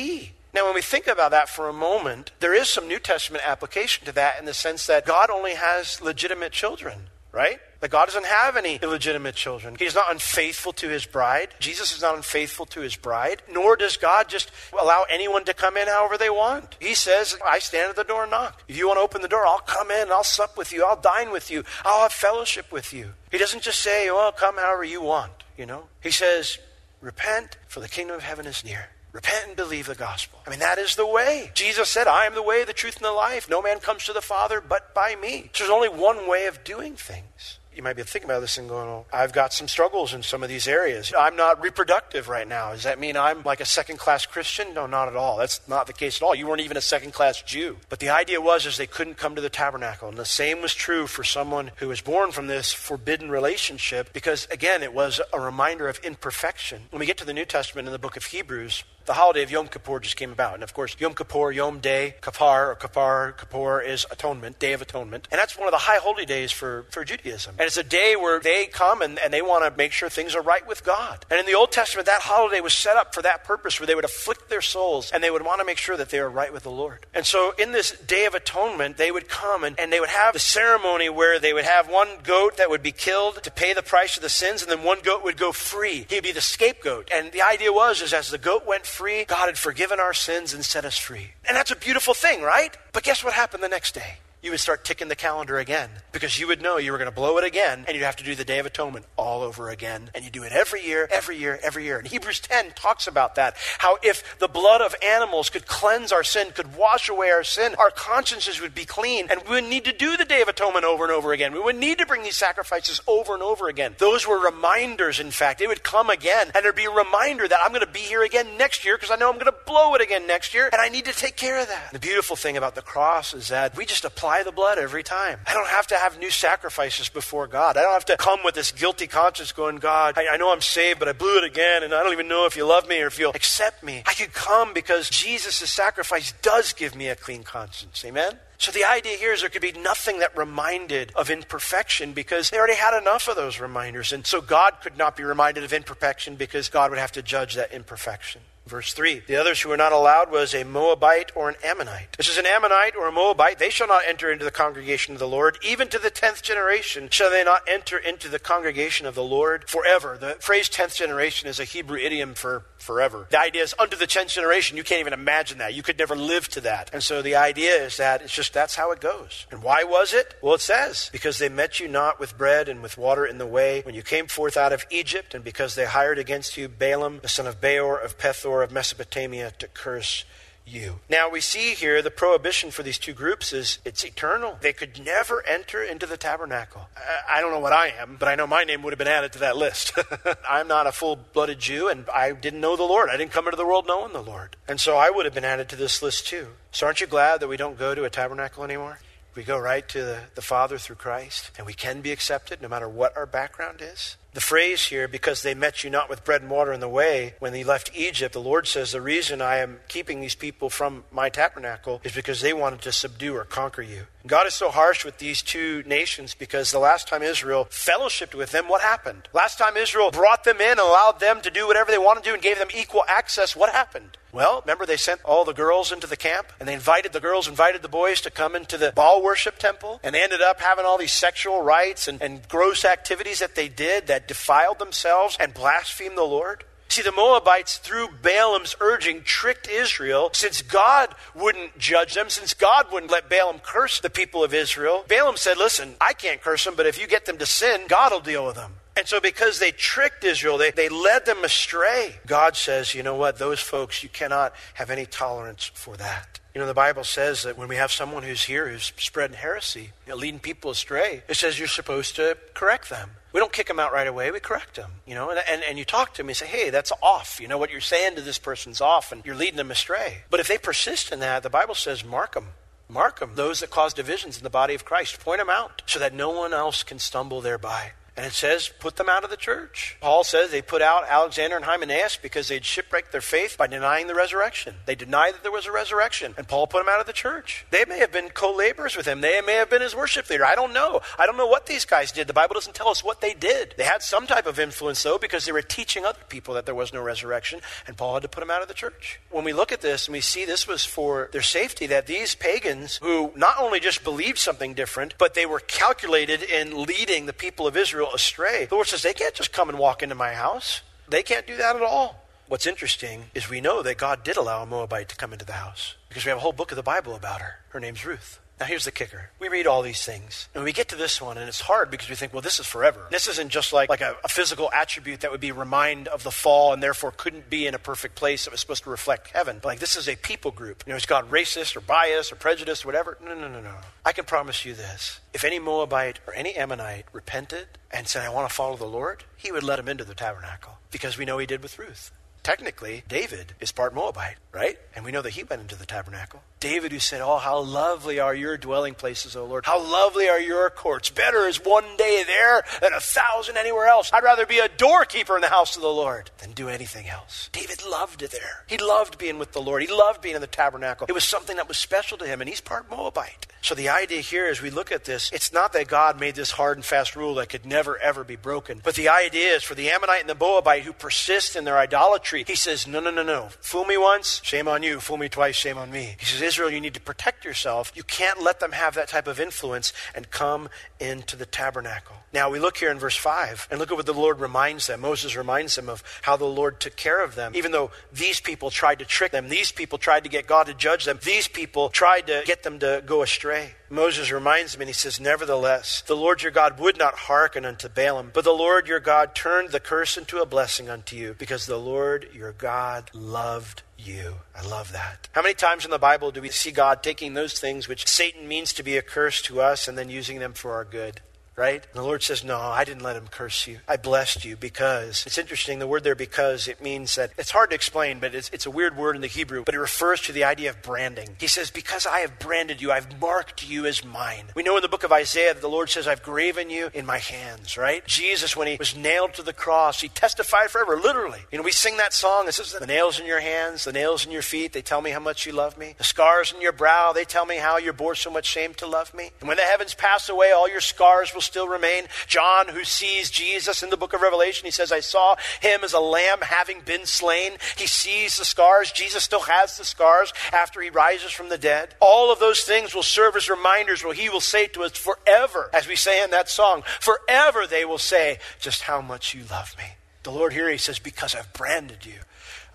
Now, 0.53 0.65
when 0.65 0.75
we 0.75 0.81
think 0.81 1.07
about 1.07 1.31
that 1.31 1.49
for 1.49 1.69
a 1.69 1.73
moment, 1.73 2.31
there 2.39 2.53
is 2.53 2.67
some 2.67 2.87
New 2.87 2.99
Testament 2.99 3.43
application 3.45 4.05
to 4.05 4.11
that 4.13 4.39
in 4.39 4.45
the 4.45 4.53
sense 4.53 4.87
that 4.87 5.05
God 5.05 5.29
only 5.29 5.53
has 5.53 6.01
legitimate 6.01 6.51
children, 6.51 7.09
right? 7.31 7.59
That 7.79 7.91
God 7.91 8.05
doesn't 8.05 8.25
have 8.25 8.57
any 8.57 8.79
illegitimate 8.81 9.35
children. 9.35 9.75
He's 9.77 9.93
not 9.93 10.11
unfaithful 10.11 10.73
to 10.73 10.89
his 10.89 11.05
bride. 11.05 11.49
Jesus 11.59 11.95
is 11.95 12.01
not 12.01 12.15
unfaithful 12.15 12.65
to 12.67 12.79
his 12.79 12.95
bride. 12.95 13.43
Nor 13.51 13.75
does 13.75 13.97
God 13.97 14.29
just 14.29 14.49
allow 14.73 15.05
anyone 15.11 15.45
to 15.45 15.53
come 15.53 15.77
in 15.77 15.87
however 15.87 16.17
they 16.17 16.31
want. 16.31 16.75
He 16.79 16.95
says, 16.95 17.37
I 17.45 17.59
stand 17.59 17.91
at 17.91 17.95
the 17.95 18.03
door 18.03 18.23
and 18.23 18.31
knock. 18.31 18.63
If 18.67 18.77
you 18.77 18.87
want 18.87 18.97
to 18.97 19.03
open 19.03 19.21
the 19.21 19.27
door, 19.27 19.45
I'll 19.45 19.59
come 19.59 19.91
in, 19.91 20.11
I'll 20.11 20.23
sup 20.23 20.57
with 20.57 20.73
you, 20.73 20.85
I'll 20.85 20.99
dine 20.99 21.29
with 21.29 21.51
you, 21.51 21.63
I'll 21.85 22.01
have 22.01 22.13
fellowship 22.13 22.71
with 22.71 22.93
you. 22.93 23.11
He 23.29 23.37
doesn't 23.37 23.61
just 23.61 23.79
say, 23.79 24.09
well, 24.09 24.31
come 24.31 24.57
however 24.57 24.85
you 24.85 25.03
want, 25.03 25.43
you 25.55 25.67
know. 25.67 25.83
He 26.01 26.09
says, 26.09 26.57
repent, 26.99 27.57
for 27.67 27.79
the 27.79 27.89
kingdom 27.89 28.15
of 28.15 28.23
heaven 28.23 28.47
is 28.47 28.65
near. 28.65 28.89
Repent 29.17 29.47
and 29.47 29.55
believe 29.55 29.87
the 29.87 29.95
gospel. 29.95 30.37
I 30.45 30.51
mean, 30.51 30.59
that 30.59 30.77
is 30.77 30.95
the 30.95 31.07
way. 31.07 31.49
Jesus 31.55 31.89
said, 31.89 32.05
I 32.05 32.27
am 32.27 32.35
the 32.35 32.43
way, 32.43 32.63
the 32.63 32.71
truth, 32.71 32.97
and 32.97 33.03
the 33.03 33.11
life. 33.11 33.49
No 33.49 33.63
man 33.63 33.79
comes 33.79 34.05
to 34.05 34.13
the 34.13 34.21
Father 34.21 34.61
but 34.61 34.93
by 34.93 35.15
me. 35.15 35.49
So 35.53 35.63
there's 35.63 35.73
only 35.73 35.89
one 35.89 36.29
way 36.29 36.45
of 36.45 36.63
doing 36.63 36.95
things 36.95 37.57
you 37.77 37.83
might 37.83 37.95
be 37.95 38.01
thinking 38.01 38.29
about 38.29 38.39
this 38.39 38.57
and 38.57 38.67
going, 38.67 38.87
oh, 38.87 39.05
I've 39.13 39.31
got 39.31 39.53
some 39.53 39.67
struggles 39.67 40.11
in 40.13 40.23
some 40.23 40.41
of 40.41 40.49
these 40.49 40.67
areas. 40.67 41.13
I'm 41.17 41.35
not 41.35 41.61
reproductive 41.61 42.27
right 42.27 42.47
now. 42.47 42.71
Does 42.71 42.83
that 42.83 42.99
mean 42.99 43.15
I'm 43.15 43.43
like 43.43 43.61
a 43.61 43.65
second 43.65 43.99
class 43.99 44.25
Christian? 44.25 44.73
No, 44.73 44.87
not 44.87 45.07
at 45.07 45.15
all. 45.15 45.37
That's 45.37 45.65
not 45.67 45.85
the 45.85 45.93
case 45.93 46.17
at 46.17 46.25
all. 46.25 46.33
You 46.33 46.47
weren't 46.47 46.61
even 46.61 46.75
a 46.75 46.81
second 46.81 47.13
class 47.13 47.41
Jew. 47.43 47.77
But 47.87 47.99
the 47.99 48.09
idea 48.09 48.41
was 48.41 48.65
is 48.65 48.77
they 48.77 48.87
couldn't 48.87 49.17
come 49.17 49.35
to 49.35 49.41
the 49.41 49.49
tabernacle. 49.49 50.09
And 50.09 50.17
the 50.17 50.25
same 50.25 50.61
was 50.61 50.73
true 50.73 51.05
for 51.05 51.23
someone 51.23 51.69
who 51.75 51.87
was 51.87 52.01
born 52.01 52.31
from 52.31 52.47
this 52.47 52.73
forbidden 52.73 53.29
relationship 53.29 54.11
because, 54.11 54.47
again, 54.49 54.81
it 54.81 54.93
was 54.93 55.21
a 55.31 55.39
reminder 55.39 55.87
of 55.87 55.99
imperfection. 55.99 56.83
When 56.89 56.99
we 56.99 57.05
get 57.05 57.17
to 57.17 57.25
the 57.25 57.33
New 57.33 57.45
Testament 57.45 57.87
in 57.87 57.91
the 57.91 57.99
book 57.99 58.17
of 58.17 58.25
Hebrews, 58.25 58.83
the 59.07 59.13
holiday 59.13 59.41
of 59.41 59.49
Yom 59.49 59.67
Kippur 59.67 59.99
just 59.99 60.17
came 60.17 60.31
about. 60.31 60.53
And 60.53 60.63
of 60.63 60.73
course, 60.73 60.95
Yom 60.99 61.15
Kippur, 61.15 61.51
Yom 61.51 61.79
Day, 61.79 62.15
Kippur, 62.21 62.71
or 62.71 62.75
Kippur, 62.75 63.35
Kippur 63.37 63.81
is 63.81 64.05
atonement, 64.11 64.59
Day 64.59 64.73
of 64.73 64.81
Atonement. 64.81 65.27
And 65.31 65.39
that's 65.39 65.57
one 65.57 65.67
of 65.67 65.71
the 65.71 65.79
high 65.79 65.97
holy 65.97 66.25
days 66.25 66.51
for, 66.51 66.85
for 66.91 67.03
Judaism. 67.03 67.55
And 67.57 67.65
it's 67.65 67.77
a 67.77 67.83
day 67.83 68.15
where 68.15 68.39
they 68.39 68.65
come 68.65 69.01
and, 69.01 69.17
and 69.19 69.33
they 69.33 69.41
want 69.41 69.63
to 69.63 69.75
make 69.75 69.93
sure 69.93 70.09
things 70.09 70.35
are 70.35 70.41
right 70.41 70.67
with 70.67 70.83
God. 70.83 71.25
And 71.31 71.39
in 71.39 71.45
the 71.45 71.55
Old 71.55 71.71
Testament, 71.71 72.05
that 72.05 72.21
holiday 72.21 72.59
was 72.59 72.73
set 72.73 72.97
up 72.97 73.13
for 73.13 73.21
that 73.21 73.45
purpose 73.45 73.79
where 73.79 73.87
they 73.87 73.95
would 73.95 74.05
afflict 74.05 74.49
their 74.49 74.61
souls 74.61 75.11
and 75.11 75.23
they 75.23 75.31
would 75.31 75.43
want 75.43 75.61
to 75.61 75.65
make 75.65 75.77
sure 75.77 75.97
that 75.97 76.09
they 76.09 76.19
are 76.19 76.29
right 76.29 76.51
with 76.51 76.63
the 76.63 76.71
Lord. 76.71 77.05
And 77.13 77.25
so 77.25 77.53
in 77.57 77.71
this 77.71 77.91
Day 77.91 78.25
of 78.25 78.35
Atonement, 78.35 78.97
they 78.97 79.11
would 79.11 79.29
come 79.29 79.63
and, 79.63 79.79
and 79.79 79.91
they 79.91 80.01
would 80.01 80.09
have 80.09 80.33
the 80.33 80.39
ceremony 80.39 81.09
where 81.09 81.39
they 81.39 81.53
would 81.53 81.65
have 81.65 81.89
one 81.89 82.09
goat 82.23 82.57
that 82.57 82.69
would 82.69 82.83
be 82.83 82.91
killed 82.91 83.41
to 83.43 83.51
pay 83.51 83.73
the 83.73 83.81
price 83.81 84.17
of 84.17 84.23
the 84.23 84.29
sins, 84.29 84.61
and 84.61 84.69
then 84.69 84.83
one 84.83 84.99
goat 85.01 85.23
would 85.23 85.37
go 85.37 85.53
free. 85.53 86.05
He'd 86.09 86.23
be 86.23 86.33
the 86.33 86.41
scapegoat. 86.41 87.09
And 87.13 87.31
the 87.31 87.41
idea 87.41 87.71
was 87.71 88.01
is 88.01 88.13
as 88.13 88.29
the 88.29 88.37
goat 88.37 88.65
went 88.65 88.85
God 89.27 89.47
had 89.47 89.57
forgiven 89.57 89.99
our 89.99 90.13
sins 90.13 90.53
and 90.53 90.63
set 90.63 90.85
us 90.85 90.97
free. 90.97 91.31
And 91.47 91.55
that's 91.55 91.71
a 91.71 91.75
beautiful 91.75 92.13
thing, 92.13 92.41
right? 92.41 92.75
But 92.93 93.03
guess 93.03 93.23
what 93.23 93.33
happened 93.33 93.63
the 93.63 93.69
next 93.69 93.93
day? 93.93 94.17
You 94.41 94.51
would 94.51 94.59
start 94.59 94.85
ticking 94.85 95.07
the 95.07 95.15
calendar 95.15 95.57
again 95.57 95.89
because 96.11 96.39
you 96.39 96.45
would 96.47 96.61
know 96.61 96.77
you 96.77 96.91
were 96.91 96.97
going 96.99 97.09
to 97.09 97.15
blow 97.15 97.37
it 97.39 97.43
again 97.43 97.83
and 97.87 97.97
you'd 97.97 98.03
have 98.03 98.15
to 98.17 98.23
do 98.23 98.35
the 98.35 98.45
Day 98.45 98.59
of 98.59 98.67
Atonement 98.67 99.05
all 99.15 99.41
over 99.41 99.69
again. 99.69 100.11
And 100.13 100.23
you 100.23 100.29
do 100.29 100.43
it 100.43 100.51
every 100.51 100.85
year, 100.85 101.09
every 101.11 101.37
year, 101.37 101.59
every 101.63 101.85
year. 101.85 101.97
And 101.97 102.07
Hebrews 102.07 102.39
10 102.41 102.71
talks 102.75 103.07
about 103.07 103.35
that. 103.35 103.55
How 103.79 103.97
if 104.03 104.37
the 104.37 104.47
blood 104.47 104.81
of 104.81 104.93
animals 105.03 105.49
could 105.49 105.65
cleanse 105.65 106.11
our 106.11 106.23
sin, 106.23 106.51
could 106.53 106.75
wash 106.75 107.09
away 107.09 107.31
our 107.31 107.43
sin, 107.43 107.73
our 107.79 107.89
consciences 107.89 108.61
would 108.61 108.75
be 108.75 108.85
clean 108.85 109.25
and 109.29 109.41
we 109.43 109.49
wouldn't 109.49 109.71
need 109.71 109.85
to 109.85 109.91
do 109.91 110.15
the 110.15 110.25
Day 110.25 110.41
of 110.41 110.47
Atonement 110.47 110.85
over 110.85 111.03
and 111.03 111.11
over 111.11 111.33
again. 111.33 111.51
We 111.51 111.59
wouldn't 111.59 111.83
need 111.83 111.97
to 111.97 112.05
bring 112.05 112.21
these 112.21 112.37
sacrifices 112.37 113.01
over 113.07 113.33
and 113.33 113.41
over 113.41 113.67
again. 113.69 113.95
Those 113.97 114.27
were 114.27 114.39
reminders, 114.39 115.19
in 115.19 115.31
fact. 115.31 115.57
They 115.59 115.67
would 115.67 115.81
come 115.81 116.11
again 116.11 116.51
and 116.53 116.63
there'd 116.63 116.75
be 116.75 116.85
a 116.85 116.91
reminder 116.91 117.47
that 117.47 117.59
I'm 117.63 117.71
going 117.71 117.85
to 117.85 117.91
be 117.91 117.99
here 117.99 118.21
again 118.21 118.55
next 118.57 118.85
year 118.85 118.97
because 118.97 119.09
I 119.09 119.15
know 119.15 119.29
I'm 119.29 119.39
going 119.39 119.45
to 119.45 119.57
blow 119.65 119.95
it 119.95 120.01
again 120.01 120.27
next 120.27 120.53
year 120.53 120.69
and 120.71 120.79
I 120.79 120.89
need 120.89 121.05
to 121.05 121.13
take 121.13 121.35
care 121.35 121.59
of 121.59 121.67
that. 121.67 121.91
The 121.91 121.99
beautiful 121.99 122.35
thing 122.35 122.55
about 122.55 122.75
the 122.75 122.83
cross 122.83 123.33
is 123.33 123.47
that 123.47 123.75
we 123.75 123.85
just 123.85 124.05
apply 124.05 124.26
apply 124.27 124.43
the 124.43 124.51
blood 124.51 124.77
every 124.77 125.03
time. 125.03 125.39
I 125.47 125.53
don't 125.53 125.69
have 125.69 125.87
to 125.87 125.95
have 125.95 126.19
new 126.19 126.29
sacrifices 126.29 127.07
before 127.07 127.47
God. 127.47 127.77
I 127.77 127.81
don't 127.81 127.93
have 127.93 128.03
to 128.05 128.17
come 128.17 128.39
with 128.43 128.55
this 128.55 128.73
guilty 128.73 129.07
conscience 129.07 129.53
going, 129.53 129.77
God, 129.77 130.17
I, 130.17 130.33
I 130.33 130.37
know 130.37 130.51
I'm 130.51 130.59
saved, 130.59 130.99
but 130.99 131.07
I 131.07 131.13
blew 131.13 131.37
it 131.37 131.45
again, 131.45 131.81
and 131.81 131.93
I 131.93 132.03
don't 132.03 132.11
even 132.11 132.27
know 132.27 132.45
if 132.45 132.57
you 132.57 132.65
love 132.65 132.89
me 132.89 133.01
or 133.01 133.07
if 133.07 133.17
you'll 133.17 133.31
accept 133.31 133.85
me. 133.85 134.03
I 134.05 134.13
could 134.13 134.33
come 134.33 134.73
because 134.73 135.09
Jesus' 135.09 135.55
sacrifice 135.71 136.33
does 136.41 136.73
give 136.73 136.93
me 136.93 137.07
a 137.07 137.15
clean 137.15 137.43
conscience. 137.43 138.03
Amen? 138.03 138.33
So 138.57 138.73
the 138.73 138.83
idea 138.83 139.15
here 139.15 139.31
is 139.31 139.39
there 139.39 139.49
could 139.49 139.61
be 139.61 139.71
nothing 139.71 140.19
that 140.19 140.35
reminded 140.35 141.13
of 141.15 141.29
imperfection 141.29 142.11
because 142.11 142.49
they 142.49 142.57
already 142.57 142.75
had 142.75 142.99
enough 142.99 143.29
of 143.29 143.37
those 143.37 143.61
reminders. 143.61 144.11
And 144.11 144.27
so 144.27 144.41
God 144.41 144.81
could 144.81 144.97
not 144.97 145.15
be 145.15 145.23
reminded 145.23 145.63
of 145.63 145.71
imperfection 145.71 146.35
because 146.35 146.67
God 146.67 146.89
would 146.89 146.99
have 146.99 147.13
to 147.13 147.21
judge 147.21 147.55
that 147.55 147.71
imperfection. 147.71 148.41
Verse 148.67 148.93
3 148.93 149.21
The 149.27 149.35
others 149.35 149.61
who 149.61 149.69
were 149.69 149.77
not 149.77 149.91
allowed 149.91 150.31
was 150.31 150.53
a 150.53 150.63
Moabite 150.63 151.31
or 151.35 151.49
an 151.49 151.55
Ammonite. 151.63 152.17
This 152.17 152.29
is 152.29 152.37
an 152.37 152.45
Ammonite 152.45 152.95
or 152.95 153.07
a 153.07 153.11
Moabite. 153.11 153.59
They 153.59 153.69
shall 153.69 153.87
not 153.87 154.03
enter 154.07 154.31
into 154.31 154.45
the 154.45 154.51
congregation 154.51 155.13
of 155.13 155.19
the 155.19 155.27
Lord. 155.27 155.57
Even 155.65 155.87
to 155.89 155.99
the 155.99 156.09
tenth 156.09 156.43
generation 156.43 157.09
shall 157.09 157.29
they 157.29 157.43
not 157.43 157.61
enter 157.67 157.97
into 157.97 158.29
the 158.29 158.39
congregation 158.39 159.05
of 159.05 159.15
the 159.15 159.23
Lord 159.23 159.69
forever. 159.69 160.17
The 160.19 160.35
phrase 160.39 160.69
tenth 160.69 160.95
generation 160.95 161.47
is 161.47 161.59
a 161.59 161.63
Hebrew 161.63 161.97
idiom 161.97 162.33
for 162.33 162.65
forever. 162.77 163.27
The 163.29 163.39
idea 163.39 163.63
is 163.63 163.75
under 163.79 163.95
the 163.95 164.07
tenth 164.07 164.31
generation. 164.31 164.77
You 164.77 164.83
can't 164.83 164.99
even 164.99 165.13
imagine 165.13 165.57
that. 165.59 165.73
You 165.73 165.83
could 165.83 165.97
never 165.97 166.15
live 166.15 166.47
to 166.49 166.61
that. 166.61 166.89
And 166.93 167.03
so 167.03 167.21
the 167.21 167.35
idea 167.35 167.73
is 167.75 167.97
that 167.97 168.21
it's 168.21 168.33
just 168.33 168.53
that's 168.53 168.75
how 168.75 168.91
it 168.91 168.99
goes. 168.99 169.47
And 169.51 169.63
why 169.63 169.83
was 169.83 170.13
it? 170.13 170.35
Well, 170.41 170.55
it 170.55 170.61
says, 170.61 171.09
because 171.11 171.37
they 171.37 171.49
met 171.49 171.79
you 171.79 171.87
not 171.87 172.19
with 172.19 172.37
bread 172.37 172.69
and 172.69 172.81
with 172.81 172.97
water 172.97 173.25
in 173.25 173.37
the 173.37 173.45
way 173.45 173.81
when 173.81 173.95
you 173.95 174.01
came 174.01 174.27
forth 174.27 174.57
out 174.57 174.73
of 174.73 174.85
Egypt, 174.89 175.33
and 175.33 175.43
because 175.43 175.75
they 175.75 175.85
hired 175.85 176.19
against 176.19 176.57
you 176.57 176.67
Balaam, 176.67 177.19
the 177.21 177.27
son 177.27 177.47
of 177.47 177.61
Beor 177.61 177.97
of 177.97 178.17
Pethor 178.17 178.56
of 178.63 178.71
Mesopotamia, 178.71 179.51
to 179.59 179.67
curse 179.67 180.25
you. 180.67 180.99
Now 181.09 181.29
we 181.29 181.39
see 181.39 181.73
here 181.73 182.01
the 182.01 182.11
prohibition 182.11 182.71
for 182.71 182.83
these 182.83 182.97
two 182.97 183.13
groups 183.13 183.53
is 183.53 183.79
it's 183.85 184.03
eternal. 184.03 184.57
They 184.61 184.73
could 184.73 185.03
never 185.03 185.45
enter 185.45 185.81
into 185.81 186.05
the 186.05 186.17
tabernacle. 186.17 186.89
I, 187.29 187.41
don't 187.41 187.51
know 187.51 187.59
what 187.59 187.73
I 187.73 187.87
am, 187.87 188.17
but 188.19 188.27
I 188.27 188.35
know 188.35 188.47
my 188.47 188.63
name 188.63 188.83
would 188.83 188.91
have 188.91 188.97
been 188.97 189.07
added 189.07 189.31
to 189.33 189.39
that 189.39 189.57
list. 189.57 189.93
I'm 190.49 190.67
not 190.67 190.87
a 190.87 190.91
full 190.91 191.15
blooded 191.15 191.59
Jew 191.59 191.87
and 191.87 192.07
I 192.09 192.31
didn't 192.33 192.61
know 192.61 192.75
the 192.75 192.83
Lord. 192.83 193.09
I 193.09 193.17
didn't 193.17 193.31
come 193.31 193.45
into 193.45 193.57
the 193.57 193.65
world 193.65 193.85
knowing 193.87 194.13
the 194.13 194.21
Lord. 194.21 194.57
And 194.67 194.79
so 194.79 194.97
I 194.97 195.09
would 195.09 195.25
have 195.25 195.35
been 195.35 195.45
added 195.45 195.69
to 195.69 195.75
this 195.75 196.01
list 196.01 196.27
too. 196.27 196.47
So 196.71 196.85
aren't 196.85 197.01
you 197.01 197.07
glad 197.07 197.39
that 197.39 197.47
we 197.47 197.57
don't 197.57 197.79
go 197.79 197.95
to 197.95 198.03
a 198.03 198.09
tabernacle 198.09 198.63
anymore? 198.63 198.99
We 199.35 199.43
go 199.43 199.59
right 199.59 199.87
to 199.89 200.21
the 200.33 200.41
Father 200.41 200.79
through 200.79 200.95
Christ, 200.95 201.51
and 201.59 201.67
we 201.67 201.73
can 201.73 202.01
be 202.01 202.11
accepted 202.11 202.59
no 202.59 202.67
matter 202.67 202.89
what 202.89 203.15
our 203.15 203.27
background 203.27 203.83
is. 203.83 204.17
The 204.37 204.41
phrase 204.41 204.85
here, 204.85 205.07
because 205.07 205.41
they 205.41 205.55
met 205.55 205.83
you 205.83 205.89
not 205.89 206.11
with 206.11 206.23
bread 206.23 206.43
and 206.43 206.51
water 206.51 206.71
in 206.71 206.79
the 206.79 206.87
way, 206.87 207.33
when 207.39 207.53
they 207.53 207.63
left 207.63 207.89
Egypt, 207.95 208.33
the 208.33 208.39
Lord 208.39 208.67
says, 208.67 208.91
The 208.91 209.01
reason 209.01 209.41
I 209.41 209.57
am 209.57 209.79
keeping 209.87 210.21
these 210.21 210.35
people 210.35 210.69
from 210.69 211.05
my 211.11 211.29
tabernacle 211.29 212.01
is 212.03 212.13
because 212.13 212.41
they 212.41 212.53
wanted 212.53 212.81
to 212.81 212.91
subdue 212.91 213.35
or 213.35 213.45
conquer 213.45 213.81
you. 213.81 214.03
God 214.27 214.45
is 214.45 214.53
so 214.53 214.69
harsh 214.69 215.03
with 215.03 215.17
these 215.17 215.41
two 215.41 215.81
nations 215.87 216.35
because 216.35 216.69
the 216.69 216.77
last 216.77 217.07
time 217.07 217.23
Israel 217.23 217.65
fellowshipped 217.71 218.35
with 218.35 218.51
them, 218.51 218.67
what 218.67 218.81
happened? 218.81 219.27
Last 219.33 219.57
time 219.57 219.75
Israel 219.75 220.11
brought 220.11 220.43
them 220.43 220.61
in, 220.61 220.77
allowed 220.77 221.19
them 221.19 221.41
to 221.41 221.49
do 221.49 221.65
whatever 221.65 221.89
they 221.89 221.97
wanted 221.97 222.23
to 222.25 222.29
do, 222.29 222.33
and 222.35 222.43
gave 222.43 222.59
them 222.59 222.67
equal 222.77 223.05
access, 223.07 223.55
what 223.55 223.73
happened? 223.73 224.19
Well, 224.37 224.61
remember 224.61 224.85
they 224.85 224.97
sent 224.97 225.23
all 225.23 225.45
the 225.45 225.53
girls 225.53 225.91
into 225.91 226.05
the 226.05 226.15
camp, 226.15 226.51
and 226.59 226.69
they 226.69 226.75
invited 226.75 227.11
the 227.11 227.19
girls, 227.19 227.47
invited 227.47 227.81
the 227.81 227.87
boys 227.87 228.21
to 228.21 228.29
come 228.29 228.55
into 228.55 228.77
the 228.77 228.91
Baal 228.91 229.23
worship 229.23 229.57
temple, 229.57 229.99
and 230.03 230.13
they 230.13 230.21
ended 230.21 230.43
up 230.43 230.61
having 230.61 230.85
all 230.85 230.99
these 230.99 231.11
sexual 231.11 231.63
rites 231.63 232.07
and, 232.07 232.21
and 232.21 232.47
gross 232.47 232.85
activities 232.85 233.39
that 233.39 233.55
they 233.55 233.67
did 233.67 234.05
that 234.05 234.27
defiled 234.27 234.77
themselves 234.77 235.37
and 235.39 235.55
blasphemed 235.55 236.15
the 236.15 236.21
Lord. 236.21 236.65
See, 236.87 237.01
the 237.01 237.11
Moabites, 237.11 237.79
through 237.79 238.09
Balaam's 238.21 238.75
urging, 238.79 239.23
tricked 239.23 239.67
Israel. 239.67 240.29
Since 240.33 240.61
God 240.61 241.15
wouldn't 241.33 241.79
judge 241.79 242.13
them, 242.13 242.29
since 242.29 242.53
God 242.53 242.91
wouldn't 242.91 243.11
let 243.11 243.29
Balaam 243.29 243.57
curse 243.57 243.99
the 243.99 244.11
people 244.11 244.43
of 244.43 244.53
Israel, 244.53 245.03
Balaam 245.07 245.37
said, 245.37 245.57
Listen, 245.57 245.95
I 245.99 246.13
can't 246.13 246.43
curse 246.43 246.63
them, 246.63 246.75
but 246.77 246.85
if 246.85 247.01
you 247.01 247.07
get 247.07 247.25
them 247.25 247.39
to 247.39 247.47
sin, 247.47 247.85
God 247.87 248.11
will 248.11 248.19
deal 248.19 248.45
with 248.45 248.55
them. 248.55 248.73
And 248.97 249.07
so, 249.07 249.21
because 249.21 249.59
they 249.59 249.71
tricked 249.71 250.23
Israel, 250.23 250.57
they, 250.57 250.71
they 250.71 250.89
led 250.89 251.27
them 251.27 251.43
astray. 251.43 252.15
God 252.25 252.55
says, 252.55 252.95
you 252.95 253.03
know 253.03 253.15
what, 253.15 253.37
those 253.37 253.59
folks, 253.59 254.01
you 254.01 254.09
cannot 254.09 254.55
have 254.73 254.89
any 254.89 255.05
tolerance 255.05 255.69
for 255.71 255.95
that. 255.97 256.39
You 256.55 256.61
know, 256.61 256.67
the 256.67 256.73
Bible 256.73 257.03
says 257.03 257.43
that 257.43 257.59
when 257.59 257.67
we 257.67 257.75
have 257.75 257.91
someone 257.91 258.23
who's 258.23 258.45
here 258.45 258.67
who's 258.67 258.91
spreading 258.97 259.37
heresy, 259.37 259.91
you 260.07 260.13
know, 260.13 260.15
leading 260.15 260.39
people 260.39 260.71
astray, 260.71 261.21
it 261.29 261.35
says 261.35 261.59
you're 261.59 261.67
supposed 261.67 262.15
to 262.15 262.35
correct 262.55 262.89
them. 262.89 263.11
We 263.33 263.39
don't 263.39 263.53
kick 263.53 263.67
them 263.67 263.79
out 263.79 263.93
right 263.93 264.07
away, 264.07 264.31
we 264.31 264.39
correct 264.39 264.77
them. 264.77 264.89
You 265.05 265.13
know, 265.13 265.29
and, 265.29 265.39
and, 265.47 265.61
and 265.61 265.77
you 265.77 265.85
talk 265.85 266.15
to 266.15 266.23
them, 266.23 266.29
you 266.29 266.33
say, 266.33 266.47
hey, 266.47 266.71
that's 266.71 266.91
off. 267.03 267.39
You 267.39 267.47
know, 267.47 267.59
what 267.59 267.69
you're 267.69 267.81
saying 267.81 268.15
to 268.15 268.21
this 268.21 268.39
person's 268.39 268.81
off, 268.81 269.11
and 269.11 269.23
you're 269.23 269.35
leading 269.35 269.57
them 269.57 269.69
astray. 269.69 270.23
But 270.31 270.39
if 270.39 270.47
they 270.47 270.57
persist 270.57 271.11
in 271.11 271.19
that, 271.19 271.43
the 271.43 271.51
Bible 271.51 271.75
says, 271.75 272.03
mark 272.03 272.33
them. 272.33 272.47
Mark 272.89 273.19
them, 273.19 273.33
those 273.35 273.59
that 273.59 273.69
cause 273.69 273.93
divisions 273.93 274.37
in 274.37 274.43
the 274.43 274.49
body 274.49 274.73
of 274.73 274.85
Christ. 274.85 275.19
Point 275.19 275.39
them 275.39 275.51
out 275.51 275.83
so 275.85 275.99
that 275.99 276.15
no 276.15 276.31
one 276.31 276.53
else 276.53 276.81
can 276.81 276.97
stumble 276.97 277.41
thereby. 277.41 277.91
And 278.17 278.25
it 278.25 278.33
says, 278.33 278.67
put 278.79 278.95
them 278.95 279.09
out 279.09 279.23
of 279.23 279.29
the 279.29 279.37
church. 279.37 279.95
Paul 280.01 280.23
says 280.23 280.49
they 280.49 280.63
put 280.63 280.81
out 280.81 281.03
Alexander 281.07 281.55
and 281.55 281.63
Hymenaeus 281.63 282.17
because 282.17 282.47
they'd 282.47 282.65
shipwrecked 282.65 283.11
their 283.11 283.21
faith 283.21 283.55
by 283.59 283.67
denying 283.67 284.07
the 284.07 284.15
resurrection. 284.15 284.73
They 284.87 284.95
denied 284.95 285.35
that 285.35 285.43
there 285.43 285.51
was 285.51 285.67
a 285.67 285.71
resurrection, 285.71 286.33
and 286.35 286.47
Paul 286.47 286.65
put 286.65 286.79
them 286.79 286.89
out 286.91 286.99
of 286.99 287.05
the 287.05 287.13
church. 287.13 287.67
They 287.69 287.85
may 287.85 287.99
have 287.99 288.11
been 288.11 288.29
co 288.29 288.51
laborers 288.55 288.97
with 288.97 289.07
him. 289.07 289.21
They 289.21 289.39
may 289.41 289.53
have 289.53 289.69
been 289.69 289.83
his 289.83 289.95
worship 289.95 290.27
leader. 290.31 290.45
I 290.45 290.55
don't 290.55 290.73
know. 290.73 291.01
I 291.19 291.27
don't 291.27 291.37
know 291.37 291.45
what 291.45 291.67
these 291.67 291.85
guys 291.85 292.11
did. 292.11 292.25
The 292.25 292.33
Bible 292.33 292.55
doesn't 292.55 292.73
tell 292.73 292.87
us 292.89 293.03
what 293.03 293.21
they 293.21 293.35
did. 293.35 293.75
They 293.77 293.83
had 293.83 294.01
some 294.01 294.25
type 294.25 294.47
of 294.47 294.57
influence, 294.57 295.03
though, 295.03 295.19
because 295.19 295.45
they 295.45 295.51
were 295.51 295.61
teaching 295.61 296.03
other 296.03 296.19
people 296.27 296.55
that 296.55 296.65
there 296.65 296.73
was 296.73 296.91
no 296.91 297.03
resurrection, 297.03 297.59
and 297.85 297.97
Paul 297.97 298.15
had 298.15 298.23
to 298.23 298.29
put 298.29 298.39
them 298.39 298.49
out 298.49 298.63
of 298.63 298.67
the 298.67 298.73
church. 298.73 299.19
When 299.29 299.43
we 299.43 299.53
look 299.53 299.71
at 299.71 299.81
this 299.81 300.07
and 300.07 300.13
we 300.13 300.21
see 300.21 300.43
this 300.43 300.67
was 300.67 300.83
for 300.83 301.29
their 301.33 301.43
safety, 301.43 301.85
that 301.85 302.07
these 302.07 302.33
pagans 302.33 302.97
who 303.03 303.31
not 303.35 303.59
only 303.59 303.79
just 303.79 304.03
believed 304.03 304.39
something 304.39 304.73
different, 304.73 305.13
but 305.19 305.35
they 305.35 305.45
were 305.45 305.59
calculated 305.59 306.41
in 306.41 306.83
leading 306.83 307.27
the 307.27 307.33
people 307.33 307.67
of 307.67 307.77
Israel 307.77 308.06
astray. 308.13 308.65
The 308.65 308.75
Lord 308.75 308.87
says, 308.87 309.01
they 309.01 309.13
can't 309.13 309.33
just 309.33 309.51
come 309.51 309.69
and 309.69 309.77
walk 309.77 310.03
into 310.03 310.15
my 310.15 310.33
house. 310.33 310.81
They 311.07 311.23
can't 311.23 311.47
do 311.47 311.57
that 311.57 311.75
at 311.75 311.81
all. 311.81 312.23
What's 312.47 312.65
interesting 312.65 313.25
is 313.35 313.49
we 313.49 313.59
know 313.59 313.81
that 313.81 313.97
God 313.97 314.23
did 314.23 314.37
allow 314.37 314.63
a 314.63 314.65
Moabite 314.65 315.09
to 315.09 315.15
come 315.15 315.33
into 315.33 315.45
the 315.45 315.53
house 315.53 315.95
because 316.07 316.23
we 316.23 316.29
have 316.29 316.37
a 316.37 316.41
whole 316.41 316.53
book 316.53 316.71
of 316.71 316.77
the 316.77 316.83
Bible 316.83 317.15
about 317.15 317.41
her. 317.41 317.59
Her 317.69 317.79
name's 317.79 318.05
Ruth. 318.05 318.39
Now, 318.59 318.65
here's 318.65 318.85
the 318.85 318.91
kicker. 318.91 319.29
We 319.39 319.49
read 319.49 319.67
all 319.67 319.83
these 319.83 320.03
things, 320.03 320.49
and 320.55 320.63
we 320.63 320.73
get 320.73 320.89
to 320.89 320.95
this 320.95 321.21
one, 321.21 321.37
and 321.37 321.47
it's 321.47 321.61
hard 321.61 321.91
because 321.91 322.09
we 322.09 322.15
think, 322.15 322.33
well, 322.33 322.41
this 322.41 322.59
is 322.59 322.65
forever. 322.65 323.05
This 323.11 323.27
isn't 323.27 323.49
just 323.49 323.71
like, 323.71 323.87
like 323.87 324.01
a, 324.01 324.15
a 324.23 324.27
physical 324.27 324.71
attribute 324.73 325.21
that 325.21 325.31
would 325.31 325.39
be 325.39 325.51
remind 325.51 326.07
of 326.07 326.23
the 326.23 326.31
fall 326.31 326.73
and 326.73 326.81
therefore 326.81 327.11
couldn't 327.11 327.51
be 327.51 327.67
in 327.67 327.75
a 327.75 327.79
perfect 327.79 328.15
place 328.15 328.45
that 328.45 328.51
was 328.51 328.59
supposed 328.59 328.83
to 328.85 328.89
reflect 328.89 329.27
heaven. 329.27 329.59
But 329.61 329.69
like, 329.69 329.79
this 329.79 329.95
is 329.95 330.09
a 330.09 330.15
people 330.15 330.49
group. 330.49 330.83
You 330.87 330.93
know, 330.93 330.97
is 330.97 331.05
God 331.05 331.29
racist 331.29 331.75
or 331.75 331.81
biased 331.81 332.31
or 332.31 332.35
prejudiced 332.35 332.83
or 332.83 332.87
whatever? 332.87 333.19
No, 333.23 333.35
no, 333.35 333.47
no, 333.47 333.61
no. 333.61 333.75
I 334.03 334.11
can 334.11 334.25
promise 334.25 334.65
you 334.65 334.73
this. 334.73 335.19
If 335.35 335.43
any 335.43 335.59
Moabite 335.59 336.19
or 336.25 336.33
any 336.33 336.55
Ammonite 336.55 337.05
repented 337.13 337.67
and 337.91 338.07
said, 338.07 338.25
I 338.25 338.29
want 338.29 338.49
to 338.49 338.55
follow 338.55 338.75
the 338.75 338.85
Lord, 338.85 339.23
he 339.35 339.51
would 339.51 339.63
let 339.63 339.77
him 339.77 339.87
into 339.87 340.03
the 340.03 340.15
tabernacle 340.15 340.79
because 340.89 341.15
we 341.15 341.25
know 341.25 341.37
he 341.37 341.45
did 341.45 341.61
with 341.61 341.77
Ruth 341.77 342.11
technically, 342.47 343.03
David 343.09 343.51
is 343.59 343.73
part 343.73 343.93
Moabite, 343.93 344.37
right? 344.53 344.79
And 344.95 345.03
we 345.03 345.11
know 345.11 345.21
that 345.21 345.31
he 345.31 345.43
went 345.43 345.61
into 345.61 345.75
the 345.75 345.85
tabernacle. 345.85 346.41
David, 346.61 346.93
who 346.93 346.99
said, 346.99 347.19
Oh, 347.19 347.39
how 347.39 347.59
lovely 347.59 348.21
are 348.21 348.33
your 348.33 348.55
dwelling 348.55 348.93
places, 348.93 349.35
O 349.35 349.45
Lord. 349.45 349.65
How 349.65 349.81
lovely 349.83 350.29
are 350.29 350.39
your 350.39 350.69
courts. 350.69 351.09
Better 351.09 351.45
is 351.45 351.57
one 351.57 351.97
day 351.97 352.23
there 352.25 352.63
than 352.81 352.93
a 352.93 353.01
thousand 353.01 353.57
anywhere 353.57 353.87
else. 353.87 354.09
I'd 354.13 354.23
rather 354.23 354.45
be 354.45 354.59
a 354.59 354.69
doorkeeper 354.69 355.35
in 355.35 355.41
the 355.41 355.49
house 355.49 355.75
of 355.75 355.81
the 355.81 355.89
Lord 355.89 356.31
than 356.37 356.53
do 356.53 356.69
anything 356.69 357.09
else. 357.09 357.49
David 357.51 357.85
loved 357.85 358.21
it 358.21 358.31
there. 358.31 358.63
He 358.65 358.77
loved 358.77 359.17
being 359.17 359.39
with 359.39 359.51
the 359.51 359.61
Lord. 359.61 359.81
He 359.81 359.93
loved 359.93 360.21
being 360.21 360.35
in 360.35 360.41
the 360.41 360.47
tabernacle. 360.47 361.07
It 361.09 361.13
was 361.13 361.25
something 361.25 361.57
that 361.57 361.67
was 361.67 361.77
special 361.77 362.17
to 362.17 362.25
him, 362.25 362.39
and 362.39 362.49
he's 362.49 362.61
part 362.61 362.89
Moabite. 362.89 363.45
So 363.67 363.75
the 363.75 363.89
idea 363.89 364.21
here 364.21 364.45
as 364.45 364.61
we 364.61 364.69
look 364.69 364.93
at 364.93 365.03
this, 365.03 365.29
it's 365.33 365.51
not 365.51 365.73
that 365.73 365.89
God 365.89 366.21
made 366.21 366.35
this 366.35 366.51
hard 366.51 366.77
and 366.77 366.85
fast 366.85 367.17
rule 367.17 367.35
that 367.35 367.49
could 367.49 367.65
never 367.65 367.97
ever 367.97 368.23
be 368.23 368.37
broken. 368.37 368.79
But 368.81 368.95
the 368.95 369.09
idea 369.09 369.55
is 369.55 369.63
for 369.63 369.75
the 369.75 369.89
Ammonite 369.89 370.21
and 370.21 370.29
the 370.29 370.35
Moabite 370.35 370.83
who 370.83 370.93
persist 370.93 371.53
in 371.57 371.65
their 371.65 371.77
idolatry, 371.77 372.45
he 372.47 372.55
says, 372.55 372.87
no, 372.87 373.01
no, 373.01 373.11
no, 373.11 373.23
no. 373.23 373.49
Fool 373.59 373.83
me 373.83 373.97
once, 373.97 374.39
shame 374.41 374.69
on 374.69 374.83
you. 374.83 375.01
Fool 375.01 375.17
me 375.17 375.27
twice, 375.27 375.57
shame 375.57 375.77
on 375.77 375.91
me. 375.91 376.15
He 376.17 376.25
says, 376.25 376.41
Israel, 376.41 376.69
you 376.69 376.79
need 376.79 376.93
to 376.93 377.01
protect 377.01 377.43
yourself. 377.43 377.91
You 377.93 378.03
can't 378.03 378.41
let 378.41 378.61
them 378.61 378.71
have 378.71 378.95
that 378.95 379.09
type 379.09 379.27
of 379.27 379.37
influence 379.37 379.91
and 380.15 380.31
come 380.31 380.69
into 381.01 381.35
the 381.35 381.45
tabernacle. 381.45 382.15
Now 382.33 382.49
we 382.49 382.59
look 382.59 382.77
here 382.77 382.91
in 382.91 382.99
verse 382.99 383.15
5 383.15 383.69
and 383.71 383.79
look 383.79 383.89
at 383.89 383.97
what 383.97 384.05
the 384.05 384.13
Lord 384.13 384.39
reminds 384.39 384.87
them. 384.87 385.01
Moses 385.01 385.35
reminds 385.35 385.75
them 385.75 385.89
of 385.89 386.03
how 386.21 386.37
the 386.37 386.45
Lord 386.45 386.79
took 386.79 386.95
care 386.95 387.23
of 387.23 387.35
them. 387.35 387.53
Even 387.55 387.71
though 387.71 387.91
these 388.13 388.39
people 388.39 388.69
tried 388.69 388.99
to 388.99 389.05
trick 389.05 389.31
them, 389.31 389.49
these 389.49 389.71
people 389.71 389.97
tried 389.97 390.23
to 390.23 390.29
get 390.29 390.45
God 390.45 390.67
to 390.67 390.73
judge 390.73 391.05
them, 391.05 391.19
these 391.23 391.47
people 391.47 391.89
tried 391.89 392.27
to 392.27 392.43
get 392.45 392.63
them 392.63 392.79
to 392.79 393.01
go 393.05 393.21
astray. 393.21 393.56
Moses 393.89 394.31
reminds 394.31 394.73
them 394.73 394.81
and 394.81 394.89
he 394.89 394.93
says, 394.93 395.19
Nevertheless, 395.19 396.01
the 396.01 396.15
Lord 396.15 396.43
your 396.43 396.51
God 396.51 396.79
would 396.79 396.97
not 396.97 397.15
hearken 397.15 397.65
unto 397.65 397.87
Balaam, 397.89 398.31
but 398.33 398.43
the 398.43 398.51
Lord 398.51 398.87
your 398.87 398.99
God 398.99 399.33
turned 399.35 399.71
the 399.71 399.79
curse 399.79 400.17
into 400.17 400.41
a 400.41 400.45
blessing 400.45 400.89
unto 400.89 401.15
you, 401.15 401.35
because 401.37 401.65
the 401.65 401.77
Lord 401.77 402.29
your 402.33 402.51
God 402.51 403.09
loved 403.13 403.83
you. 403.97 404.35
I 404.55 404.65
love 404.65 404.91
that. 404.91 405.29
How 405.31 405.41
many 405.41 405.53
times 405.53 405.85
in 405.85 405.91
the 405.91 405.99
Bible 405.99 406.31
do 406.31 406.41
we 406.41 406.49
see 406.49 406.71
God 406.71 407.01
taking 407.01 407.33
those 407.33 407.59
things 407.59 407.87
which 407.87 408.07
Satan 408.07 408.47
means 408.47 408.73
to 408.73 408.83
be 408.83 408.97
a 408.97 409.01
curse 409.01 409.41
to 409.43 409.61
us 409.61 409.87
and 409.87 409.97
then 409.97 410.09
using 410.09 410.39
them 410.39 410.53
for 410.53 410.73
our 410.73 410.85
good? 410.85 411.21
Right? 411.57 411.83
And 411.83 411.93
the 411.93 412.03
Lord 412.03 412.21
says, 412.21 412.43
No, 412.43 412.59
I 412.59 412.83
didn't 412.83 413.01
let 413.01 413.15
him 413.15 413.27
curse 413.27 413.65
you. 413.65 413.79
I 413.87 413.97
blessed 413.97 414.45
you 414.45 414.55
because. 414.55 415.23
It's 415.25 415.39
interesting, 415.39 415.79
the 415.79 415.87
word 415.87 416.03
there 416.03 416.15
because, 416.15 416.67
it 416.67 416.81
means 416.81 417.15
that 417.15 417.31
it's 417.37 417.51
hard 417.51 417.71
to 417.71 417.75
explain, 417.75 418.19
but 418.19 418.35
it's, 418.35 418.49
it's 418.53 418.67
a 418.67 418.71
weird 418.71 418.95
word 418.95 419.15
in 419.15 419.21
the 419.21 419.27
Hebrew, 419.27 419.63
but 419.65 419.73
it 419.73 419.79
refers 419.79 420.21
to 420.21 420.31
the 420.31 420.43
idea 420.43 420.69
of 420.69 420.81
branding. 420.83 421.35
He 421.39 421.47
says, 421.47 421.71
Because 421.71 422.05
I 422.05 422.19
have 422.19 422.37
branded 422.37 422.81
you, 422.81 422.91
I've 422.91 423.19
marked 423.19 423.67
you 423.67 423.87
as 423.87 424.05
mine. 424.05 424.45
We 424.55 424.63
know 424.63 424.75
in 424.75 424.83
the 424.83 424.87
book 424.87 425.03
of 425.03 425.11
Isaiah 425.11 425.53
that 425.53 425.61
the 425.61 425.67
Lord 425.67 425.89
says, 425.89 426.07
I've 426.07 426.21
graven 426.21 426.69
you 426.69 426.91
in 426.93 427.05
my 427.05 427.17
hands, 427.17 427.75
right? 427.75 428.05
Jesus, 428.05 428.55
when 428.55 428.67
he 428.67 428.75
was 428.77 428.95
nailed 428.95 429.33
to 429.33 429.43
the 429.43 429.53
cross, 429.53 430.01
he 430.01 430.09
testified 430.09 430.69
forever, 430.69 430.95
literally. 430.95 431.41
You 431.51 431.57
know, 431.57 431.63
we 431.63 431.71
sing 431.71 431.97
that 431.97 432.13
song. 432.13 432.47
It 432.47 432.53
says, 432.53 432.73
The 432.73 432.85
nails 432.85 433.19
in 433.19 433.25
your 433.25 433.39
hands, 433.39 433.83
the 433.83 433.93
nails 433.93 434.25
in 434.25 434.31
your 434.31 434.43
feet, 434.43 434.73
they 434.73 434.83
tell 434.83 435.01
me 435.01 435.09
how 435.09 435.19
much 435.19 435.47
you 435.47 435.53
love 435.53 435.75
me. 435.75 435.95
The 435.97 436.03
scars 436.03 436.53
in 436.53 436.61
your 436.61 436.71
brow, 436.71 437.13
they 437.13 437.25
tell 437.25 437.47
me 437.47 437.57
how 437.57 437.77
you 437.77 437.91
bore 437.93 438.13
so 438.13 438.29
much 438.29 438.45
shame 438.45 438.75
to 438.75 438.85
love 438.85 439.13
me. 439.15 439.31
And 439.39 439.47
when 439.47 439.57
the 439.57 439.63
heavens 439.63 439.95
pass 439.95 440.29
away, 440.29 440.51
all 440.51 440.69
your 440.69 440.81
scars 440.81 441.33
will 441.33 441.41
still 441.47 441.67
remain. 441.67 442.03
John, 442.27 442.67
who 442.67 442.83
sees 442.83 443.31
Jesus 443.31 443.81
in 443.81 443.89
the 443.89 443.97
book 443.97 444.13
of 444.13 444.21
Revelation, 444.21 444.65
he 444.65 444.71
says, 444.71 444.91
I 444.91 444.99
saw 444.99 445.35
him 445.61 445.83
as 445.83 445.93
a 445.93 445.99
lamb 445.99 446.41
having 446.41 446.81
been 446.81 447.05
slain. 447.05 447.53
He 447.77 447.87
sees 447.87 448.37
the 448.37 448.45
scars. 448.45 448.91
Jesus 448.91 449.23
still 449.23 449.41
has 449.41 449.77
the 449.77 449.85
scars 449.85 450.33
after 450.53 450.81
he 450.81 450.89
rises 450.89 451.31
from 451.31 451.49
the 451.49 451.57
dead. 451.57 451.95
All 451.99 452.31
of 452.31 452.39
those 452.39 452.61
things 452.61 452.93
will 452.93 453.03
serve 453.03 453.35
as 453.35 453.49
reminders 453.49 454.03
where 454.03 454.13
he 454.13 454.29
will 454.29 454.41
say 454.41 454.67
to 454.67 454.83
us 454.83 454.91
forever, 454.91 455.69
as 455.73 455.87
we 455.87 455.95
say 455.95 456.23
in 456.23 456.29
that 456.31 456.49
song, 456.49 456.83
forever 456.99 457.65
they 457.65 457.85
will 457.85 457.97
say 457.97 458.39
just 458.59 458.83
how 458.83 459.01
much 459.01 459.33
you 459.33 459.43
love 459.49 459.75
me. 459.77 459.85
The 460.23 460.31
Lord 460.31 460.53
here, 460.53 460.69
he 460.69 460.77
says, 460.77 460.99
because 460.99 461.33
I've 461.33 461.53
branded 461.53 462.05
you. 462.05 462.19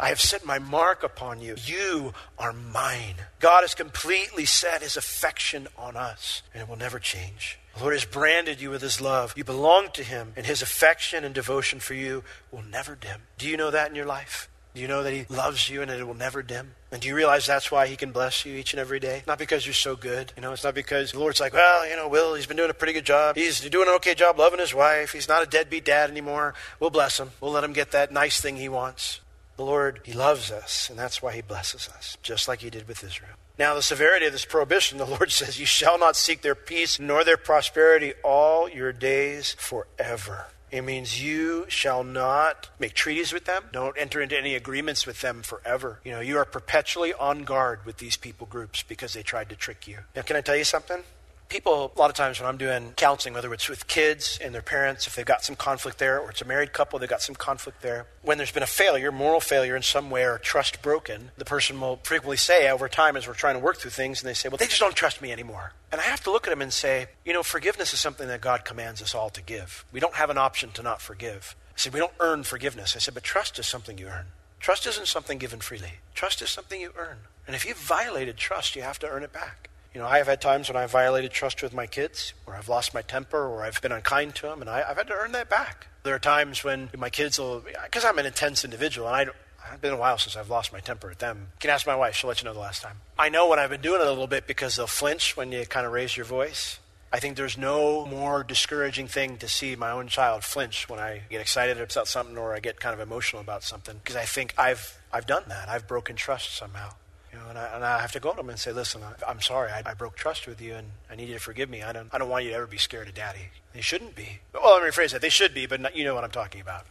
I 0.00 0.08
have 0.08 0.20
set 0.20 0.44
my 0.44 0.58
mark 0.58 1.02
upon 1.02 1.40
you. 1.40 1.54
You 1.64 2.12
are 2.38 2.52
mine. 2.52 3.16
God 3.40 3.60
has 3.60 3.74
completely 3.74 4.46
set 4.46 4.82
his 4.82 4.96
affection 4.96 5.68
on 5.76 5.96
us, 5.96 6.42
and 6.52 6.62
it 6.62 6.68
will 6.68 6.76
never 6.76 6.98
change. 6.98 7.58
The 7.74 7.80
Lord 7.80 7.94
has 7.94 8.04
branded 8.04 8.60
you 8.60 8.70
with 8.70 8.82
his 8.82 9.00
love. 9.00 9.34
You 9.36 9.44
belong 9.44 9.88
to 9.94 10.02
him, 10.02 10.32
and 10.36 10.44
his 10.44 10.62
affection 10.62 11.24
and 11.24 11.34
devotion 11.34 11.80
for 11.80 11.94
you 11.94 12.22
will 12.50 12.62
never 12.62 12.94
dim. 12.94 13.22
Do 13.38 13.48
you 13.48 13.56
know 13.56 13.70
that 13.70 13.88
in 13.88 13.94
your 13.94 14.06
life? 14.06 14.48
Do 14.74 14.80
you 14.80 14.88
know 14.88 15.02
that 15.02 15.12
he 15.12 15.26
loves 15.28 15.68
you 15.68 15.82
and 15.82 15.90
that 15.90 16.00
it 16.00 16.06
will 16.06 16.14
never 16.14 16.42
dim? 16.42 16.74
And 16.90 17.02
do 17.02 17.08
you 17.08 17.14
realize 17.14 17.46
that's 17.46 17.70
why 17.70 17.86
he 17.86 17.96
can 17.96 18.10
bless 18.10 18.46
you 18.46 18.54
each 18.54 18.72
and 18.72 18.80
every 18.80 19.00
day? 19.00 19.22
Not 19.26 19.38
because 19.38 19.66
you're 19.66 19.74
so 19.74 19.96
good. 19.96 20.32
You 20.34 20.40
know, 20.40 20.52
it's 20.52 20.64
not 20.64 20.74
because 20.74 21.12
the 21.12 21.18
Lord's 21.18 21.40
like, 21.40 21.52
well, 21.52 21.86
you 21.86 21.94
know, 21.94 22.08
Will, 22.08 22.34
he's 22.34 22.46
been 22.46 22.56
doing 22.56 22.70
a 22.70 22.74
pretty 22.74 22.94
good 22.94 23.04
job. 23.04 23.36
He's 23.36 23.60
doing 23.60 23.88
an 23.88 23.94
okay 23.96 24.14
job 24.14 24.38
loving 24.38 24.60
his 24.60 24.74
wife. 24.74 25.12
He's 25.12 25.28
not 25.28 25.42
a 25.42 25.46
deadbeat 25.46 25.84
dad 25.84 26.10
anymore. 26.10 26.54
We'll 26.80 26.90
bless 26.90 27.20
him. 27.20 27.32
We'll 27.40 27.52
let 27.52 27.64
him 27.64 27.74
get 27.74 27.92
that 27.92 28.12
nice 28.12 28.40
thing 28.40 28.56
he 28.56 28.70
wants. 28.70 29.20
The 29.62 29.66
Lord, 29.66 30.00
He 30.02 30.12
loves 30.12 30.50
us, 30.50 30.90
and 30.90 30.98
that's 30.98 31.22
why 31.22 31.34
He 31.34 31.40
blesses 31.40 31.88
us, 31.96 32.18
just 32.20 32.48
like 32.48 32.62
He 32.62 32.68
did 32.68 32.88
with 32.88 33.04
Israel. 33.04 33.36
Now, 33.60 33.76
the 33.76 33.80
severity 33.82 34.26
of 34.26 34.32
this 34.32 34.44
prohibition, 34.44 34.98
the 34.98 35.04
Lord 35.04 35.30
says, 35.30 35.60
You 35.60 35.66
shall 35.66 36.00
not 36.00 36.16
seek 36.16 36.42
their 36.42 36.56
peace 36.56 36.98
nor 36.98 37.22
their 37.22 37.36
prosperity 37.36 38.14
all 38.24 38.68
your 38.68 38.92
days 38.92 39.54
forever. 39.56 40.46
It 40.72 40.82
means 40.82 41.22
you 41.22 41.66
shall 41.68 42.02
not 42.02 42.70
make 42.80 42.94
treaties 42.94 43.32
with 43.32 43.44
them. 43.44 43.66
Don't 43.70 43.96
enter 43.96 44.20
into 44.20 44.36
any 44.36 44.56
agreements 44.56 45.06
with 45.06 45.20
them 45.20 45.42
forever. 45.42 46.00
You 46.02 46.10
know, 46.10 46.20
you 46.20 46.38
are 46.38 46.44
perpetually 46.44 47.14
on 47.14 47.44
guard 47.44 47.86
with 47.86 47.98
these 47.98 48.16
people 48.16 48.48
groups 48.48 48.82
because 48.82 49.12
they 49.12 49.22
tried 49.22 49.48
to 49.50 49.54
trick 49.54 49.86
you. 49.86 49.98
Now, 50.16 50.22
can 50.22 50.34
I 50.34 50.40
tell 50.40 50.56
you 50.56 50.64
something? 50.64 51.04
People, 51.52 51.92
a 51.94 51.98
lot 51.98 52.08
of 52.08 52.16
times 52.16 52.40
when 52.40 52.48
I'm 52.48 52.56
doing 52.56 52.94
counseling, 52.96 53.34
whether 53.34 53.52
it's 53.52 53.68
with 53.68 53.86
kids 53.86 54.38
and 54.42 54.54
their 54.54 54.62
parents, 54.62 55.06
if 55.06 55.14
they've 55.14 55.26
got 55.26 55.44
some 55.44 55.54
conflict 55.54 55.98
there, 55.98 56.18
or 56.18 56.30
it's 56.30 56.40
a 56.40 56.46
married 56.46 56.72
couple, 56.72 56.98
they've 56.98 57.08
got 57.08 57.20
some 57.20 57.34
conflict 57.34 57.82
there, 57.82 58.06
when 58.22 58.38
there's 58.38 58.50
been 58.50 58.62
a 58.62 58.66
failure, 58.66 59.12
moral 59.12 59.38
failure 59.38 59.76
in 59.76 59.82
some 59.82 60.08
way, 60.08 60.24
or 60.24 60.38
trust 60.38 60.80
broken, 60.80 61.30
the 61.36 61.44
person 61.44 61.78
will 61.78 62.00
frequently 62.04 62.38
say 62.38 62.70
over 62.70 62.88
time 62.88 63.18
as 63.18 63.28
we're 63.28 63.34
trying 63.34 63.54
to 63.54 63.60
work 63.60 63.76
through 63.76 63.90
things, 63.90 64.22
and 64.22 64.28
they 64.28 64.32
say, 64.32 64.48
Well, 64.48 64.56
they 64.56 64.66
just 64.66 64.80
don't 64.80 64.96
trust 64.96 65.20
me 65.20 65.30
anymore. 65.30 65.74
And 65.92 66.00
I 66.00 66.04
have 66.04 66.22
to 66.24 66.30
look 66.30 66.46
at 66.46 66.50
them 66.50 66.62
and 66.62 66.72
say, 66.72 67.08
You 67.22 67.34
know, 67.34 67.42
forgiveness 67.42 67.92
is 67.92 68.00
something 68.00 68.28
that 68.28 68.40
God 68.40 68.64
commands 68.64 69.02
us 69.02 69.14
all 69.14 69.28
to 69.28 69.42
give. 69.42 69.84
We 69.92 70.00
don't 70.00 70.14
have 70.14 70.30
an 70.30 70.38
option 70.38 70.70
to 70.70 70.82
not 70.82 71.02
forgive. 71.02 71.54
I 71.68 71.76
said, 71.76 71.92
We 71.92 72.00
don't 72.00 72.14
earn 72.18 72.44
forgiveness. 72.44 72.96
I 72.96 72.98
said, 72.98 73.12
But 73.12 73.24
trust 73.24 73.58
is 73.58 73.66
something 73.66 73.98
you 73.98 74.06
earn. 74.06 74.26
Trust 74.58 74.86
isn't 74.86 75.08
something 75.08 75.36
given 75.36 75.60
freely, 75.60 75.98
trust 76.14 76.40
is 76.40 76.48
something 76.48 76.80
you 76.80 76.92
earn. 76.96 77.18
And 77.46 77.54
if 77.54 77.66
you've 77.66 77.76
violated 77.76 78.38
trust, 78.38 78.74
you 78.74 78.80
have 78.82 78.98
to 79.00 79.08
earn 79.08 79.22
it 79.22 79.32
back. 79.34 79.68
You 79.94 80.00
know, 80.00 80.06
I 80.06 80.18
have 80.18 80.26
had 80.26 80.40
times 80.40 80.68
when 80.68 80.76
I've 80.76 80.90
violated 80.90 81.32
trust 81.32 81.62
with 81.62 81.74
my 81.74 81.86
kids, 81.86 82.32
or 82.46 82.54
I've 82.54 82.68
lost 82.68 82.94
my 82.94 83.02
temper, 83.02 83.46
or 83.46 83.62
I've 83.62 83.80
been 83.82 83.92
unkind 83.92 84.34
to 84.36 84.42
them, 84.42 84.60
and 84.60 84.70
I, 84.70 84.82
have 84.82 84.96
had 84.96 85.06
to 85.08 85.14
earn 85.14 85.32
that 85.32 85.50
back. 85.50 85.88
There 86.02 86.14
are 86.14 86.18
times 86.18 86.64
when 86.64 86.88
my 86.96 87.10
kids 87.10 87.38
will, 87.38 87.62
because 87.84 88.04
I'm 88.04 88.18
an 88.18 88.26
intense 88.26 88.64
individual, 88.64 89.06
and 89.08 89.16
I 89.16 89.32
it's 89.72 89.80
been 89.80 89.92
a 89.92 89.96
while 89.96 90.18
since 90.18 90.36
I've 90.36 90.50
lost 90.50 90.72
my 90.72 90.80
temper 90.80 91.10
at 91.10 91.18
them. 91.18 91.38
You 91.38 91.60
can 91.60 91.70
ask 91.70 91.86
my 91.86 91.94
wife; 91.94 92.16
she'll 92.16 92.28
let 92.28 92.42
you 92.42 92.46
know 92.46 92.52
the 92.52 92.60
last 92.60 92.82
time. 92.82 92.96
I 93.18 93.28
know 93.28 93.48
when 93.48 93.58
I've 93.58 93.70
been 93.70 93.80
doing 93.80 94.00
it 94.00 94.06
a 94.06 94.10
little 94.10 94.26
bit 94.26 94.46
because 94.46 94.76
they'll 94.76 94.86
flinch 94.86 95.36
when 95.36 95.52
you 95.52 95.64
kind 95.66 95.86
of 95.86 95.92
raise 95.92 96.16
your 96.16 96.26
voice. 96.26 96.78
I 97.12 97.20
think 97.20 97.36
there's 97.36 97.58
no 97.58 98.06
more 98.06 98.42
discouraging 98.42 99.06
thing 99.06 99.36
to 99.38 99.48
see 99.48 99.76
my 99.76 99.90
own 99.90 100.08
child 100.08 100.44
flinch 100.44 100.88
when 100.88 100.98
I 100.98 101.22
get 101.28 101.42
excited 101.42 101.78
about 101.78 102.08
something 102.08 102.38
or 102.38 102.54
I 102.54 102.60
get 102.60 102.80
kind 102.80 102.94
of 102.94 103.00
emotional 103.00 103.42
about 103.42 103.62
something 103.62 103.98
because 104.02 104.16
I 104.16 104.24
think 104.24 104.54
I've 104.56 104.98
I've 105.12 105.26
done 105.26 105.44
that. 105.48 105.68
I've 105.68 105.86
broken 105.86 106.16
trust 106.16 106.56
somehow. 106.56 106.94
You 107.32 107.38
know, 107.38 107.48
and 107.48 107.58
I, 107.58 107.64
and 107.74 107.84
I 107.84 108.00
have 108.00 108.12
to 108.12 108.20
go 108.20 108.30
to 108.30 108.36
them 108.36 108.50
and 108.50 108.58
say, 108.58 108.72
listen, 108.72 109.02
I, 109.02 109.30
am 109.30 109.40
sorry. 109.40 109.70
I, 109.70 109.82
I, 109.86 109.94
broke 109.94 110.16
trust 110.16 110.46
with 110.46 110.60
you, 110.60 110.74
and 110.74 110.88
I 111.10 111.16
need 111.16 111.28
you 111.28 111.34
to 111.34 111.40
forgive 111.40 111.70
me. 111.70 111.82
I 111.82 111.92
don't, 111.92 112.08
I 112.12 112.18
don't 112.18 112.28
want 112.28 112.44
you 112.44 112.50
to 112.50 112.56
ever 112.56 112.66
be 112.66 112.76
scared 112.76 113.08
of 113.08 113.14
daddy. 113.14 113.48
They 113.72 113.80
shouldn't 113.80 114.14
be. 114.14 114.40
Well, 114.52 114.74
let 114.74 114.82
me 114.82 114.90
rephrase 114.90 115.12
that. 115.12 115.22
They 115.22 115.30
should 115.30 115.54
be, 115.54 115.64
but 115.64 115.80
not, 115.80 115.96
you 115.96 116.04
know 116.04 116.14
what 116.14 116.24
I'm 116.24 116.30
talking 116.30 116.60
about. 116.60 116.84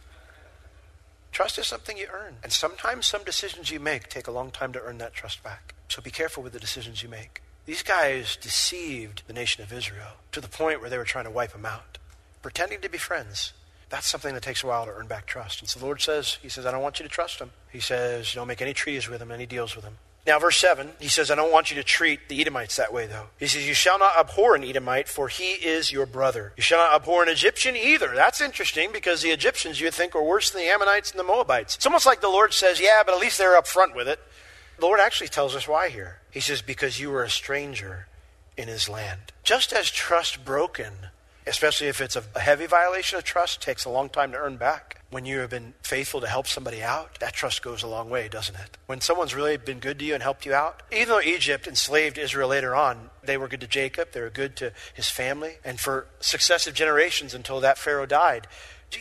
Trust 1.30 1.58
is 1.58 1.66
something 1.66 1.96
you 1.96 2.08
earn. 2.12 2.36
And 2.42 2.52
sometimes 2.52 3.06
some 3.06 3.24
decisions 3.24 3.70
you 3.70 3.80
make 3.80 4.08
take 4.08 4.26
a 4.26 4.32
long 4.32 4.50
time 4.50 4.72
to 4.72 4.82
earn 4.82 4.98
that 4.98 5.14
trust 5.14 5.42
back. 5.42 5.74
So 5.88 6.02
be 6.02 6.10
careful 6.10 6.42
with 6.42 6.52
the 6.52 6.60
decisions 6.60 7.02
you 7.02 7.08
make. 7.08 7.40
These 7.64 7.82
guys 7.82 8.36
deceived 8.36 9.22
the 9.26 9.32
nation 9.32 9.62
of 9.62 9.72
Israel 9.72 10.16
to 10.32 10.40
the 10.40 10.48
point 10.48 10.80
where 10.80 10.90
they 10.90 10.98
were 10.98 11.04
trying 11.04 11.24
to 11.24 11.30
wipe 11.30 11.52
them 11.52 11.64
out, 11.64 11.98
pretending 12.42 12.80
to 12.80 12.88
be 12.90 12.98
friends. 12.98 13.52
That's 13.88 14.08
something 14.08 14.34
that 14.34 14.42
takes 14.42 14.64
a 14.64 14.66
while 14.66 14.84
to 14.86 14.90
earn 14.90 15.06
back 15.06 15.26
trust. 15.26 15.60
And 15.60 15.68
so 15.68 15.78
the 15.78 15.86
Lord 15.86 16.00
says, 16.00 16.38
He 16.42 16.48
says, 16.48 16.66
I 16.66 16.72
don't 16.72 16.82
want 16.82 16.98
you 16.98 17.04
to 17.04 17.10
trust 17.10 17.40
him. 17.40 17.52
He 17.70 17.80
says, 17.80 18.32
don't 18.34 18.48
make 18.48 18.62
any 18.62 18.74
treaties 18.74 19.08
with 19.08 19.22
him, 19.22 19.30
any 19.30 19.46
deals 19.46 19.76
with 19.76 19.84
him. 19.84 19.98
Now, 20.24 20.38
verse 20.38 20.56
7, 20.58 20.92
he 21.00 21.08
says, 21.08 21.32
I 21.32 21.34
don't 21.34 21.50
want 21.50 21.70
you 21.70 21.76
to 21.76 21.82
treat 21.82 22.28
the 22.28 22.40
Edomites 22.40 22.76
that 22.76 22.92
way, 22.92 23.06
though. 23.06 23.26
He 23.40 23.48
says, 23.48 23.66
You 23.66 23.74
shall 23.74 23.98
not 23.98 24.16
abhor 24.16 24.54
an 24.54 24.62
Edomite, 24.62 25.08
for 25.08 25.26
he 25.26 25.52
is 25.54 25.90
your 25.90 26.06
brother. 26.06 26.52
You 26.56 26.62
shall 26.62 26.78
not 26.78 26.94
abhor 26.94 27.24
an 27.24 27.28
Egyptian 27.28 27.74
either. 27.74 28.14
That's 28.14 28.40
interesting 28.40 28.90
because 28.92 29.22
the 29.22 29.30
Egyptians 29.30 29.80
you 29.80 29.90
think 29.90 30.14
are 30.14 30.22
worse 30.22 30.50
than 30.50 30.62
the 30.62 30.68
Ammonites 30.68 31.10
and 31.10 31.18
the 31.18 31.24
Moabites. 31.24 31.74
It's 31.74 31.86
almost 31.86 32.06
like 32.06 32.20
the 32.20 32.28
Lord 32.28 32.52
says, 32.52 32.80
Yeah, 32.80 33.02
but 33.04 33.14
at 33.14 33.20
least 33.20 33.36
they're 33.36 33.56
up 33.56 33.66
front 33.66 33.96
with 33.96 34.06
it. 34.06 34.20
The 34.78 34.86
Lord 34.86 35.00
actually 35.00 35.28
tells 35.28 35.56
us 35.56 35.66
why 35.66 35.88
here. 35.88 36.20
He 36.30 36.40
says, 36.40 36.62
Because 36.62 37.00
you 37.00 37.10
were 37.10 37.24
a 37.24 37.30
stranger 37.30 38.06
in 38.56 38.68
his 38.68 38.88
land. 38.88 39.32
Just 39.42 39.72
as 39.72 39.90
trust 39.90 40.44
broken, 40.44 40.92
especially 41.46 41.88
if 41.88 42.00
it's 42.00 42.16
a 42.16 42.40
heavy 42.40 42.66
violation 42.66 43.18
of 43.18 43.24
trust, 43.24 43.60
takes 43.60 43.84
a 43.84 43.90
long 43.90 44.08
time 44.08 44.32
to 44.32 44.38
earn 44.38 44.56
back 44.56 45.02
when 45.10 45.26
you 45.26 45.40
have 45.40 45.50
been 45.50 45.74
faithful 45.82 46.22
to 46.22 46.26
help 46.26 46.46
somebody 46.46 46.82
out, 46.82 47.20
that 47.20 47.34
trust 47.34 47.62
goes 47.62 47.82
a 47.82 47.86
long 47.86 48.08
way, 48.08 48.28
doesn't 48.28 48.54
it? 48.54 48.78
When 48.86 49.02
someone's 49.02 49.34
really 49.34 49.58
been 49.58 49.78
good 49.78 49.98
to 49.98 50.04
you 50.06 50.14
and 50.14 50.22
helped 50.22 50.46
you 50.46 50.54
out, 50.54 50.82
even 50.90 51.08
though 51.08 51.20
Egypt 51.20 51.66
enslaved 51.66 52.16
Israel 52.16 52.48
later 52.48 52.74
on, 52.74 53.10
they 53.22 53.36
were 53.36 53.46
good 53.46 53.60
to 53.60 53.66
Jacob, 53.66 54.12
they 54.12 54.22
were 54.22 54.30
good 54.30 54.56
to 54.56 54.72
his 54.94 55.10
family, 55.10 55.58
and 55.64 55.78
for 55.78 56.06
successive 56.20 56.72
generations 56.72 57.34
until 57.34 57.60
that 57.60 57.76
Pharaoh 57.76 58.06
died, 58.06 58.46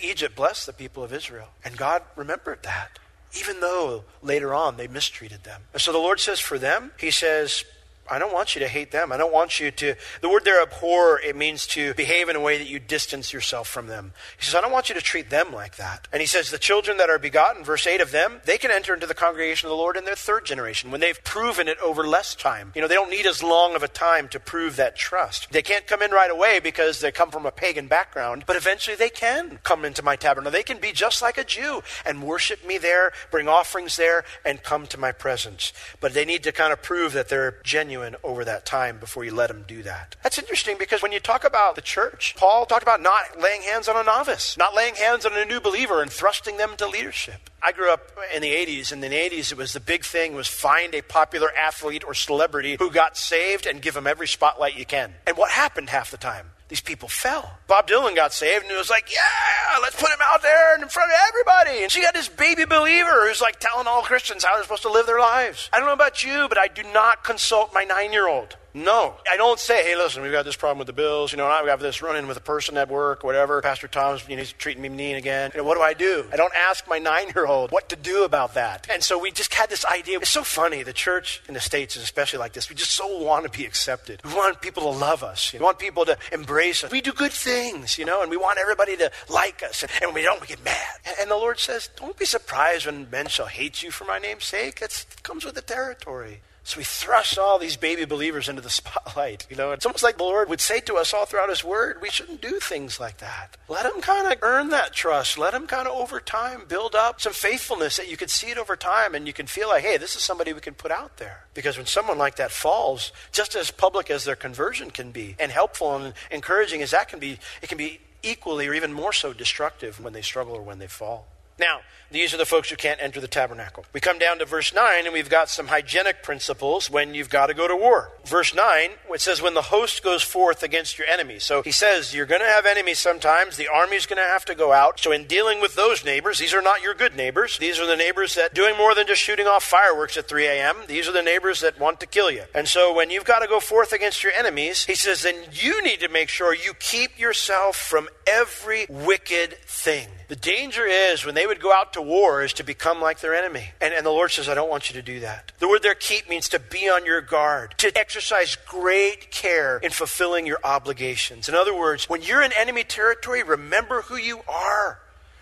Egypt 0.02 0.36
blessed 0.36 0.66
the 0.66 0.74
people 0.74 1.04
of 1.04 1.14
Israel. 1.14 1.50
And 1.64 1.78
God 1.78 2.04
remembered 2.16 2.64
that, 2.64 3.00
even 3.40 3.60
though 3.60 4.04
later 4.22 4.54
on 4.54 4.78
they 4.78 4.88
mistreated 4.88 5.44
them. 5.44 5.62
And 5.74 5.82
so 5.82 5.92
the 5.92 5.98
Lord 5.98 6.20
says 6.20 6.40
for 6.40 6.58
them, 6.58 6.92
He 7.00 7.12
says, 7.12 7.64
I 8.12 8.20
don't 8.20 8.34
want 8.34 8.56
you 8.56 8.60
to 8.60 8.68
hate 8.68 8.92
them. 8.92 9.14
I 9.14 9.18
don't 9.18 9.32
want 9.32 9.60
you 9.60 9.72
to. 9.72 9.96
The 10.20 10.30
word 10.30 10.44
there, 10.44 10.62
abhor, 10.62 11.20
it 11.22 11.38
means 11.38 11.66
to 11.68 11.94
behave 11.94 12.28
in 12.28 12.36
a 12.36 12.42
way 12.42 12.58
that 12.58 12.68
you 12.68 12.78
distance 12.78 13.32
yourself 13.32 13.70
from 13.70 13.88
them. 13.88 14.12
He 14.38 14.44
says, 14.44 14.54
I 14.54 14.60
don't 14.60 14.74
want 14.74 14.90
you 14.90 14.96
to 14.96 15.02
treat 15.02 15.30
them 15.30 15.54
like 15.54 15.78
that. 15.78 16.10
And 16.12 16.20
he 16.20 16.28
says, 16.28 16.52
the 16.52 16.58
children 16.58 16.98
that 16.98 17.10
are 17.10 17.18
begotten, 17.18 17.64
verse 17.64 17.88
8 17.88 18.02
of 18.02 18.12
them, 18.12 18.42
they 18.44 18.58
can 18.58 18.70
enter 18.70 18.94
into 18.94 19.08
the 19.08 19.14
congregation 19.14 19.68
of 19.68 19.72
the 19.72 19.78
Lord 19.78 19.96
in 19.96 20.04
their 20.04 20.16
third 20.16 20.46
generation 20.46 20.92
when 20.92 21.00
they've 21.00 21.24
proven 21.24 21.70
it 21.70 21.78
over 21.80 22.06
less 22.06 22.36
time. 22.36 22.74
You 22.76 22.82
know, 22.82 22.90
they 22.90 22.96
don't 22.96 23.10
need 23.10 23.26
as 23.26 23.42
long 23.42 23.76
of 23.76 23.84
a 23.84 23.88
time 23.88 24.28
to 24.30 24.40
prove 24.42 24.76
that 24.76 24.98
trust. 24.98 25.50
They 25.52 25.62
can't 25.62 25.88
come 25.88 26.02
in 26.02 26.12
right 26.12 26.30
away 26.30 26.60
because 26.60 27.00
they 27.00 27.14
come 27.14 27.32
from 27.32 27.46
a 27.46 27.52
pagan 27.52 27.88
background, 27.88 28.44
but 28.46 28.58
eventually 28.58 28.98
they 28.98 29.10
can 29.10 29.60
come 29.64 29.86
into 29.86 30.04
my 30.04 30.18
tabernacle. 30.18 30.52
They 30.52 30.64
can 30.64 30.80
be 30.80 30.92
just 30.92 31.22
like 31.22 31.38
a 31.38 31.46
Jew 31.46 31.82
and 32.06 32.24
worship 32.24 32.68
me 32.68 32.78
there, 32.78 33.14
bring 33.32 33.48
offerings 33.48 33.96
there, 33.96 34.26
and 34.44 34.62
come 34.62 34.86
to 34.88 35.00
my 35.00 35.14
presence. 35.14 35.72
But 36.02 36.14
they 36.14 36.26
need 36.26 36.44
to 36.44 36.52
kind 36.52 36.74
of 36.74 36.82
prove 36.82 37.14
that 37.14 37.30
they're 37.30 37.56
genuine 37.64 38.01
over 38.24 38.46
that 38.46 38.66
time 38.66 38.98
before 38.98 39.24
you 39.24 39.34
let 39.34 39.48
them 39.48 39.64
do 39.68 39.84
that. 39.84 40.16
That's 40.24 40.38
interesting 40.38 40.78
because 40.78 41.02
when 41.02 41.12
you 41.12 41.20
talk 41.20 41.44
about 41.44 41.76
the 41.76 41.82
church, 41.82 42.36
Paul 42.38 42.66
talked 42.66 42.84
about 42.84 43.02
not 43.02 43.40
laying 43.40 43.62
hands 43.62 43.88
on 43.88 43.96
a 43.96 44.04
novice, 44.04 44.58
not 44.58 44.76
laying 44.76 44.96
hands 44.96 45.26
on 45.26 45.34
a 45.34 45.46
new 45.46 45.60
believer 45.60 46.02
and 46.02 46.12
thrusting 46.12 46.58
them 46.58 46.72
into 46.72 46.88
leadership. 46.88 47.50
I 47.62 47.72
grew 47.72 47.92
up 47.92 48.12
in 48.36 48.42
the 48.42 48.52
80s, 48.52 48.92
and 48.92 49.04
in 49.04 49.12
the 49.12 49.18
80s, 49.18 49.52
it 49.52 49.58
was 49.58 49.74
the 49.74 49.80
big 49.80 50.04
thing 50.04 50.34
was 50.34 50.48
find 50.48 50.96
a 50.96 51.02
popular 51.02 51.50
athlete 51.56 52.04
or 52.06 52.14
celebrity 52.14 52.78
who 52.80 52.90
got 52.90 53.18
saved 53.18 53.66
and 53.66 53.82
give 53.82 53.94
them 53.94 54.08
every 54.08 54.28
spotlight 54.28 54.78
you 54.78 54.86
can. 54.86 55.14
And 55.28 55.38
what 55.38 55.52
happened 55.52 55.90
half 55.90 56.12
the 56.12 56.18
time? 56.18 56.48
These 56.72 56.80
people 56.80 57.10
fell. 57.10 57.58
Bob 57.68 57.90
Dylan 57.90 58.16
got 58.16 58.32
saved, 58.32 58.64
and 58.64 58.72
it 58.72 58.78
was 58.78 58.90
like, 58.90 59.12
yeah, 59.12 59.78
let's 59.82 60.00
put 60.00 60.10
him 60.10 60.20
out 60.24 60.42
there 60.42 60.74
and 60.76 60.84
in 60.84 60.88
front 60.88 61.12
of 61.12 61.18
everybody. 61.28 61.84
And 61.84 61.92
she 61.92 62.02
got 62.02 62.14
this 62.14 62.30
baby 62.30 62.64
believer 62.64 63.28
who's 63.28 63.42
like 63.42 63.60
telling 63.60 63.88
all 63.88 64.04
Christians 64.04 64.46
how 64.46 64.54
they're 64.54 64.64
supposed 64.64 64.84
to 64.84 64.90
live 64.90 65.06
their 65.06 65.20
lives. 65.20 65.70
I 65.74 65.80
don't 65.80 65.88
know 65.88 65.94
about 65.94 66.24
you, 66.24 66.48
but 66.48 66.58
I 66.58 66.70
do 66.70 66.84
not 66.94 67.26
consult 67.26 67.74
my 67.74 67.84
nine 67.84 68.14
year 68.14 68.26
old. 68.26 68.56
No. 68.74 69.16
I 69.30 69.38
don't 69.38 69.60
say, 69.60 69.84
hey, 69.84 69.96
listen, 69.96 70.24
we've 70.24 70.32
got 70.32 70.46
this 70.46 70.56
problem 70.56 70.78
with 70.78 70.88
the 70.88 70.94
bills. 70.94 71.32
You 71.32 71.38
know, 71.38 71.46
I've 71.46 71.66
got 71.66 71.80
this 71.80 72.02
run 72.02 72.16
in 72.16 72.28
with 72.28 72.38
a 72.38 72.42
person 72.42 72.78
at 72.78 72.90
work, 72.90 73.24
whatever. 73.24 73.62
Pastor 73.62 73.88
Tom's, 73.88 74.28
you 74.28 74.36
know, 74.36 74.42
he's 74.42 74.54
treating 74.54 74.82
me 74.82 74.90
mean 74.90 75.16
again. 75.16 75.52
You 75.54 75.60
know, 75.62 75.64
what 75.66 75.76
do 75.76 75.82
I 75.82 75.94
do? 75.94 76.26
I 76.32 76.38
don't 76.38 76.54
ask 76.56 76.88
my 76.88 76.98
nine 76.98 77.32
year 77.36 77.46
old 77.46 77.72
what 77.72 77.90
to 77.90 77.96
do 77.96 78.24
about 78.24 78.54
that. 78.54 78.88
And 78.90 79.04
so 79.04 79.20
we 79.20 79.32
just 79.32 79.54
had 79.54 79.70
this 79.70 79.86
idea. 79.86 80.20
It's 80.20 80.30
so 80.30 80.44
funny. 80.44 80.84
The 80.84 80.94
church 80.94 81.42
in 81.48 81.54
the 81.54 81.60
States 81.60 81.96
is 81.96 82.04
especially 82.04 82.40
like 82.40 82.54
this. 82.54 82.70
We 82.70 82.76
just 82.76 82.92
so 82.92 83.22
want 83.22 83.52
to 83.52 83.58
be 83.58 83.66
accepted. 83.66 84.22
We 84.24 84.34
want 84.34 84.62
people 84.62 84.84
to 84.84 84.98
love 84.98 85.24
us. 85.24 85.52
We 85.54 85.60
want 85.60 85.80
people 85.80 86.06
to 86.06 86.18
embrace 86.32 86.84
us. 86.84 86.92
We 86.92 87.02
do 87.02 87.12
good 87.12 87.34
things, 87.34 87.98
you 87.98 88.06
know, 88.06 88.22
and 88.22 88.32
we 88.32 88.38
want 88.38 88.60
everybody 88.60 88.96
to 88.98 89.12
like 89.30 89.64
us. 89.64 89.84
And, 89.84 89.92
when 90.02 90.16
we 90.16 90.22
don't, 90.24 90.42
we 90.42 90.48
get 90.48 90.64
mad. 90.64 90.78
And, 91.20 91.30
the 91.30 91.36
Lord 91.36 91.60
says, 91.60 91.90
don't 91.96 92.18
be 92.18 92.26
surprised 92.26 92.86
when 92.86 93.10
men 93.10 93.28
shall 93.28 93.46
hate 93.46 93.84
you 93.84 93.92
for 93.92 94.06
my 94.06 94.20
name's 94.20 94.44
sake. 94.44 94.80
That 94.80 95.06
comes 95.24 95.46
with 95.46 95.56
the 95.56 95.62
territory. 95.62 96.42
So 96.64 96.78
we 96.78 96.84
thrust 96.84 97.40
all 97.40 97.58
these 97.58 97.76
baby 97.76 98.06
believers 98.06 98.48
into 98.48 98.62
the 98.62 98.70
spotlight. 98.82 99.48
You 99.50 99.56
know, 99.56 99.72
it's 99.72 99.86
almost 99.86 100.04
like 100.04 100.18
the 100.18 100.24
Lord 100.24 100.50
would 100.50 100.62
say 100.62 100.80
to 100.82 100.96
us 100.96 101.14
all 101.14 101.26
throughout 101.26 101.50
His 101.50 101.64
Word, 101.64 102.02
we 102.02 102.10
shouldn't 102.10 102.42
do 102.42 102.60
things 102.60 103.00
like 103.00 103.18
that. 103.18 103.58
Let 103.68 103.86
Him 103.86 104.02
kind 104.02 104.32
of 104.32 104.40
earn 104.42 104.70
that 104.70 104.94
trust. 104.94 105.38
Let 105.38 105.54
Him 105.54 105.68
kind 105.68 105.88
of 105.88 105.96
over 105.96 106.20
time 106.20 106.64
build 106.68 106.96
up 106.96 107.20
some 107.20 107.34
faithfulness 107.34 107.98
that 107.98 108.10
you 108.10 108.18
can 108.18 108.28
see 108.28 108.52
it 108.52 108.58
over 108.58 108.76
time 108.76 109.16
and 109.16 109.26
you 109.26 109.34
can 109.34 109.48
feel 109.48 109.70
like, 109.70 109.84
hey, 109.84 109.98
this 109.98 110.16
is 110.16 110.22
somebody 110.22 110.54
we 110.54 110.62
can 110.62 110.76
put 110.76 110.92
out 110.92 111.18
there. 111.18 111.46
Because 111.54 111.78
when 111.78 111.88
someone 111.88 112.18
like 112.18 112.36
that 112.36 112.52
falls, 112.52 113.12
just 113.32 113.56
as 113.56 113.72
public 113.72 114.10
as 114.10 114.24
their 114.24 114.36
conversion 114.36 114.92
can 114.92 115.12
be, 115.12 115.36
and 115.40 115.52
helpful 115.52 115.96
and 115.96 116.14
encouraging 116.30 116.82
as 116.82 116.92
that 116.92 117.10
can 117.10 117.20
be, 117.20 117.40
it 117.62 117.70
can 117.70 117.78
be 117.78 118.00
equally 118.24 118.68
or 118.68 118.74
even 118.74 118.94
more 118.94 119.14
so 119.14 119.34
destructive 119.34 120.00
when 120.00 120.14
they 120.14 120.22
struggle 120.22 120.54
or 120.54 120.62
when 120.62 120.80
they 120.80 120.88
fall. 120.88 121.28
Now, 121.62 121.82
these 122.12 122.34
are 122.34 122.38
the 122.38 122.46
folks 122.46 122.70
who 122.70 122.76
can't 122.76 123.02
enter 123.02 123.22
the 123.22 123.28
tabernacle. 123.28 123.86
We 123.94 124.02
come 124.02 124.20
down 124.20 124.40
to 124.40 124.46
verse 124.46 124.74
9, 124.74 125.06
and 125.06 125.14
we've 125.14 125.30
got 125.30 125.48
some 125.48 125.68
hygienic 125.68 126.24
principles 126.24 126.90
when 126.90 127.14
you've 127.14 127.30
got 127.30 127.48
to 127.48 127.54
go 127.54 127.70
to 127.70 127.76
war. 127.76 128.12
Verse 128.26 128.54
9, 128.54 128.90
it 129.14 129.22
says, 129.22 129.42
When 129.42 129.54
the 129.54 129.62
host 129.62 130.04
goes 130.04 130.22
forth 130.22 130.62
against 130.62 130.98
your 130.98 131.08
enemies. 131.08 131.46
So 131.46 131.62
he 131.62 131.72
says, 131.72 132.14
You're 132.14 132.26
going 132.26 132.42
to 132.42 132.48
have 132.48 132.66
enemies 132.66 133.00
sometimes. 133.00 133.56
The 133.56 133.70
army's 133.70 134.06
going 134.06 134.18
to 134.18 134.28
have 134.28 134.44
to 134.46 134.56
go 134.56 134.74
out. 134.74 135.00
So 135.00 135.14
in 135.14 135.26
dealing 135.26 135.62
with 135.62 135.76
those 135.76 136.04
neighbors, 136.04 136.40
these 136.40 136.54
are 136.54 136.62
not 136.62 136.82
your 136.82 136.94
good 136.94 137.16
neighbors. 137.16 137.58
These 137.60 137.80
are 137.80 137.86
the 137.86 137.96
neighbors 137.96 138.36
that 138.36 138.54
doing 138.54 138.76
more 138.76 138.94
than 138.94 139.08
just 139.08 139.22
shooting 139.22 139.48
off 139.48 139.64
fireworks 139.64 140.18
at 140.18 140.28
3 140.28 140.48
a.m. 140.48 140.76
These 140.88 141.08
are 141.08 141.14
the 141.14 141.22
neighbors 141.22 141.62
that 141.62 141.80
want 141.80 142.02
to 142.02 142.08
kill 142.08 142.30
you. 142.30 142.44
And 142.54 142.68
so 142.68 142.94
when 142.94 143.10
you've 143.10 143.24
got 143.26 143.40
to 143.40 143.48
go 143.48 143.62
forth 143.62 143.94
against 143.94 144.22
your 144.22 144.34
enemies, 144.34 144.84
he 144.84 144.96
says, 144.96 145.22
Then 145.22 145.36
you 145.54 145.82
need 145.82 146.02
to 146.02 146.10
make 146.10 146.28
sure 146.28 146.54
you 146.54 146.74
keep 146.74 147.18
yourself 147.18 147.78
from 147.78 148.10
every 148.32 148.86
wicked 148.90 149.54
thing. 149.66 150.08
The 150.28 150.36
danger 150.36 150.86
is 150.86 151.26
when 151.26 151.36
they 151.36 151.46
would 151.46 151.60
go 151.60 151.74
out 151.74 151.94
to 151.94 152.02
war 152.02 152.42
is 152.42 152.54
to 152.54 152.64
become 152.64 153.02
like 153.02 153.20
their 153.20 153.36
enemy. 153.36 153.72
And, 153.82 153.94
and 153.94 154.06
the 154.06 154.12
Lord 154.12 154.32
says, 154.32 154.48
I 154.48 154.54
don't 154.54 154.70
want 154.70 154.90
you 154.90 154.94
to 154.94 155.02
do 155.02 155.20
that. 155.22 155.52
The 155.60 155.68
word 155.68 155.84
there, 155.84 155.96
keep, 155.96 156.30
means 156.30 156.50
to 156.50 156.60
be 156.60 156.90
on 156.90 157.06
your 157.06 157.22
guard, 157.22 157.76
to 157.80 157.98
exercise 157.98 158.56
great 158.68 159.32
care 159.32 159.78
in 159.78 159.92
fulfilling 159.92 160.46
your 160.48 160.60
obligations. 160.64 161.50
In 161.50 161.56
other 161.56 161.76
words, 161.76 162.10
when 162.10 162.22
you're 162.22 162.42
in 162.42 162.52
enemy 162.58 162.84
territory, 162.84 163.44
remember 163.44 164.04
who 164.04 164.16
you 164.16 164.42
are. 164.48 165.00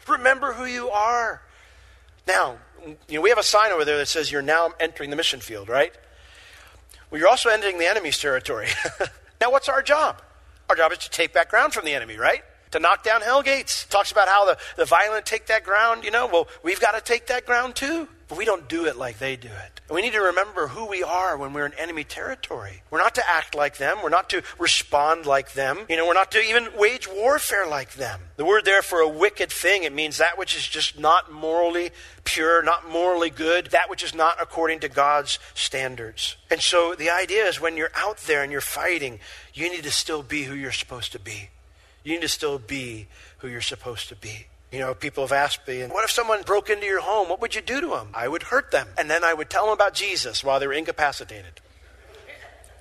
Remember 0.07 0.53
who 0.53 0.65
you 0.65 0.89
are. 0.89 1.41
Now, 2.27 2.57
you 3.07 3.15
know, 3.15 3.21
we 3.21 3.29
have 3.29 3.37
a 3.37 3.43
sign 3.43 3.71
over 3.71 3.85
there 3.85 3.97
that 3.97 4.07
says 4.07 4.31
you're 4.31 4.41
now 4.41 4.71
entering 4.79 5.09
the 5.09 5.15
mission 5.15 5.39
field, 5.39 5.69
right? 5.69 5.93
Well, 7.11 7.19
you're 7.19 7.29
also 7.29 7.49
entering 7.49 7.77
the 7.77 7.87
enemy's 7.87 8.19
territory. 8.19 8.67
now, 9.41 9.51
what's 9.51 9.69
our 9.69 9.81
job? 9.81 10.21
Our 10.69 10.75
job 10.75 10.91
is 10.91 10.99
to 10.99 11.09
take 11.09 11.33
back 11.33 11.49
ground 11.49 11.73
from 11.73 11.85
the 11.85 11.93
enemy, 11.93 12.17
right? 12.17 12.43
To 12.71 12.79
knock 12.79 13.03
down 13.03 13.21
hell 13.21 13.41
gates. 13.41 13.85
Talks 13.85 14.11
about 14.11 14.27
how 14.27 14.45
the, 14.45 14.57
the 14.77 14.85
violent 14.85 15.25
take 15.25 15.47
that 15.47 15.63
ground, 15.63 16.03
you 16.03 16.11
know. 16.11 16.27
Well, 16.27 16.47
we've 16.63 16.79
got 16.79 16.91
to 16.95 17.01
take 17.01 17.27
that 17.27 17.45
ground 17.45 17.75
too. 17.75 18.07
But 18.29 18.37
we 18.37 18.45
don't 18.45 18.69
do 18.69 18.85
it 18.85 18.95
like 18.95 19.17
they 19.17 19.35
do 19.35 19.47
it. 19.47 19.81
We 19.91 20.03
need 20.03 20.13
to 20.13 20.21
remember 20.21 20.67
who 20.67 20.85
we 20.85 21.01
are 21.01 21.35
when 21.35 21.51
we're 21.51 21.65
in 21.65 21.73
enemy 21.73 22.03
territory. 22.03 22.83
We're 22.91 22.99
not 22.99 23.15
to 23.15 23.27
act 23.27 23.55
like 23.55 23.77
them. 23.77 23.97
We're 24.03 24.09
not 24.09 24.29
to 24.29 24.43
respond 24.59 25.25
like 25.25 25.53
them. 25.53 25.79
You 25.89 25.97
know, 25.97 26.05
we're 26.05 26.13
not 26.13 26.31
to 26.33 26.43
even 26.43 26.67
wage 26.77 27.07
warfare 27.07 27.65
like 27.67 27.95
them. 27.95 28.21
The 28.37 28.45
word 28.45 28.65
there 28.65 28.83
for 28.83 28.99
a 28.99 29.09
wicked 29.09 29.51
thing, 29.51 29.81
it 29.81 29.93
means 29.93 30.19
that 30.19 30.37
which 30.37 30.55
is 30.55 30.67
just 30.67 30.99
not 30.99 31.31
morally 31.31 31.89
pure, 32.23 32.61
not 32.61 32.87
morally 32.87 33.31
good, 33.31 33.71
that 33.71 33.89
which 33.89 34.03
is 34.03 34.13
not 34.13 34.39
according 34.39 34.81
to 34.81 34.89
God's 34.89 35.39
standards. 35.55 36.37
And 36.51 36.61
so 36.61 36.93
the 36.93 37.09
idea 37.09 37.45
is 37.45 37.59
when 37.59 37.77
you're 37.77 37.89
out 37.95 38.17
there 38.19 38.43
and 38.43 38.51
you're 38.51 38.61
fighting, 38.61 39.19
you 39.55 39.71
need 39.71 39.83
to 39.83 39.91
still 39.91 40.21
be 40.21 40.43
who 40.43 40.53
you're 40.53 40.71
supposed 40.71 41.13
to 41.13 41.19
be. 41.19 41.49
You 42.09 42.15
need 42.15 42.21
to 42.21 42.27
still 42.27 42.57
be 42.57 43.05
who 43.37 43.47
you're 43.47 43.61
supposed 43.61 44.09
to 44.09 44.15
be. 44.15 44.47
You 44.71 44.79
know, 44.79 44.95
people 44.95 45.23
have 45.23 45.31
asked 45.31 45.67
me, 45.67 45.83
what 45.83 46.03
if 46.03 46.09
someone 46.09 46.41
broke 46.41 46.67
into 46.71 46.87
your 46.87 47.01
home? 47.01 47.29
What 47.29 47.39
would 47.39 47.53
you 47.53 47.61
do 47.61 47.79
to 47.81 47.87
them? 47.87 48.07
I 48.15 48.27
would 48.27 48.41
hurt 48.41 48.71
them. 48.71 48.87
And 48.97 49.11
then 49.11 49.23
I 49.23 49.35
would 49.35 49.51
tell 49.51 49.65
them 49.65 49.73
about 49.73 49.93
Jesus 49.93 50.43
while 50.43 50.59
they 50.59 50.65
were 50.65 50.73
incapacitated. 50.73 51.61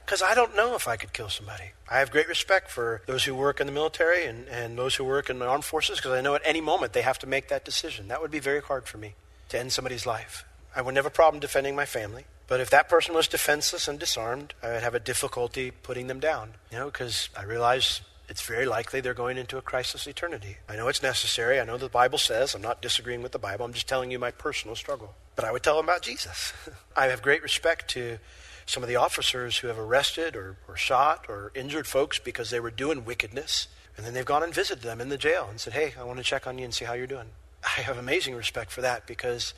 Because 0.02 0.22
I 0.22 0.34
don't 0.34 0.56
know 0.56 0.74
if 0.76 0.88
I 0.88 0.96
could 0.96 1.12
kill 1.12 1.28
somebody. 1.28 1.72
I 1.90 1.98
have 1.98 2.10
great 2.10 2.26
respect 2.26 2.70
for 2.70 3.02
those 3.04 3.24
who 3.24 3.34
work 3.34 3.60
in 3.60 3.66
the 3.66 3.72
military 3.72 4.24
and, 4.24 4.48
and 4.48 4.78
those 4.78 4.94
who 4.94 5.04
work 5.04 5.28
in 5.28 5.40
the 5.40 5.46
armed 5.46 5.66
forces 5.66 5.98
because 5.98 6.12
I 6.12 6.22
know 6.22 6.34
at 6.34 6.40
any 6.46 6.62
moment 6.62 6.94
they 6.94 7.02
have 7.02 7.18
to 7.18 7.26
make 7.26 7.48
that 7.48 7.66
decision. 7.66 8.08
That 8.08 8.22
would 8.22 8.30
be 8.30 8.38
very 8.38 8.62
hard 8.62 8.86
for 8.86 8.96
me 8.96 9.12
to 9.50 9.58
end 9.58 9.74
somebody's 9.74 10.06
life. 10.06 10.46
I 10.74 10.80
would 10.80 10.94
never 10.94 11.08
have 11.08 11.12
a 11.12 11.14
problem 11.14 11.38
defending 11.38 11.76
my 11.76 11.84
family. 11.84 12.24
But 12.46 12.60
if 12.60 12.70
that 12.70 12.88
person 12.88 13.14
was 13.14 13.28
defenseless 13.28 13.88
and 13.88 13.98
disarmed, 13.98 14.54
I 14.62 14.72
would 14.72 14.82
have 14.82 14.94
a 14.94 15.00
difficulty 15.00 15.70
putting 15.70 16.06
them 16.06 16.18
down. 16.18 16.54
You 16.72 16.78
know, 16.78 16.86
because 16.86 17.28
I 17.36 17.42
realize 17.42 18.00
it's 18.28 18.42
very 18.42 18.66
likely 18.66 19.00
they're 19.00 19.14
going 19.14 19.38
into 19.38 19.56
a 19.56 19.62
crisis 19.62 20.06
eternity. 20.06 20.58
I 20.68 20.76
know 20.76 20.88
it's 20.88 21.02
necessary. 21.02 21.58
I 21.58 21.64
know 21.64 21.78
the 21.78 21.88
Bible 21.88 22.18
says. 22.18 22.54
I'm 22.54 22.62
not 22.62 22.82
disagreeing 22.82 23.22
with 23.22 23.32
the 23.32 23.38
Bible. 23.38 23.64
I'm 23.64 23.72
just 23.72 23.88
telling 23.88 24.10
you 24.10 24.18
my 24.18 24.30
personal 24.30 24.76
struggle. 24.76 25.14
But 25.34 25.44
I 25.44 25.52
would 25.52 25.62
tell 25.62 25.76
them 25.76 25.86
about 25.86 26.02
Jesus. 26.02 26.52
I 26.96 27.06
have 27.06 27.22
great 27.22 27.42
respect 27.42 27.88
to 27.90 28.18
some 28.66 28.82
of 28.82 28.88
the 28.88 28.96
officers 28.96 29.58
who 29.58 29.68
have 29.68 29.78
arrested 29.78 30.36
or, 30.36 30.58
or 30.68 30.76
shot 30.76 31.24
or 31.28 31.52
injured 31.54 31.86
folks 31.86 32.18
because 32.18 32.50
they 32.50 32.60
were 32.60 32.70
doing 32.70 33.04
wickedness. 33.04 33.68
And 33.96 34.04
then 34.06 34.12
they've 34.12 34.24
gone 34.24 34.42
and 34.42 34.54
visited 34.54 34.84
them 34.84 35.00
in 35.00 35.08
the 35.08 35.16
jail 35.16 35.48
and 35.50 35.58
said, 35.58 35.72
hey, 35.72 35.94
I 35.98 36.04
want 36.04 36.18
to 36.18 36.24
check 36.24 36.46
on 36.46 36.58
you 36.58 36.64
and 36.64 36.74
see 36.74 36.84
how 36.84 36.92
you're 36.92 37.06
doing. 37.06 37.28
I 37.64 37.80
have 37.80 37.98
amazing 37.98 38.34
respect 38.34 38.70
for 38.70 38.82
that 38.82 39.06
because 39.06 39.54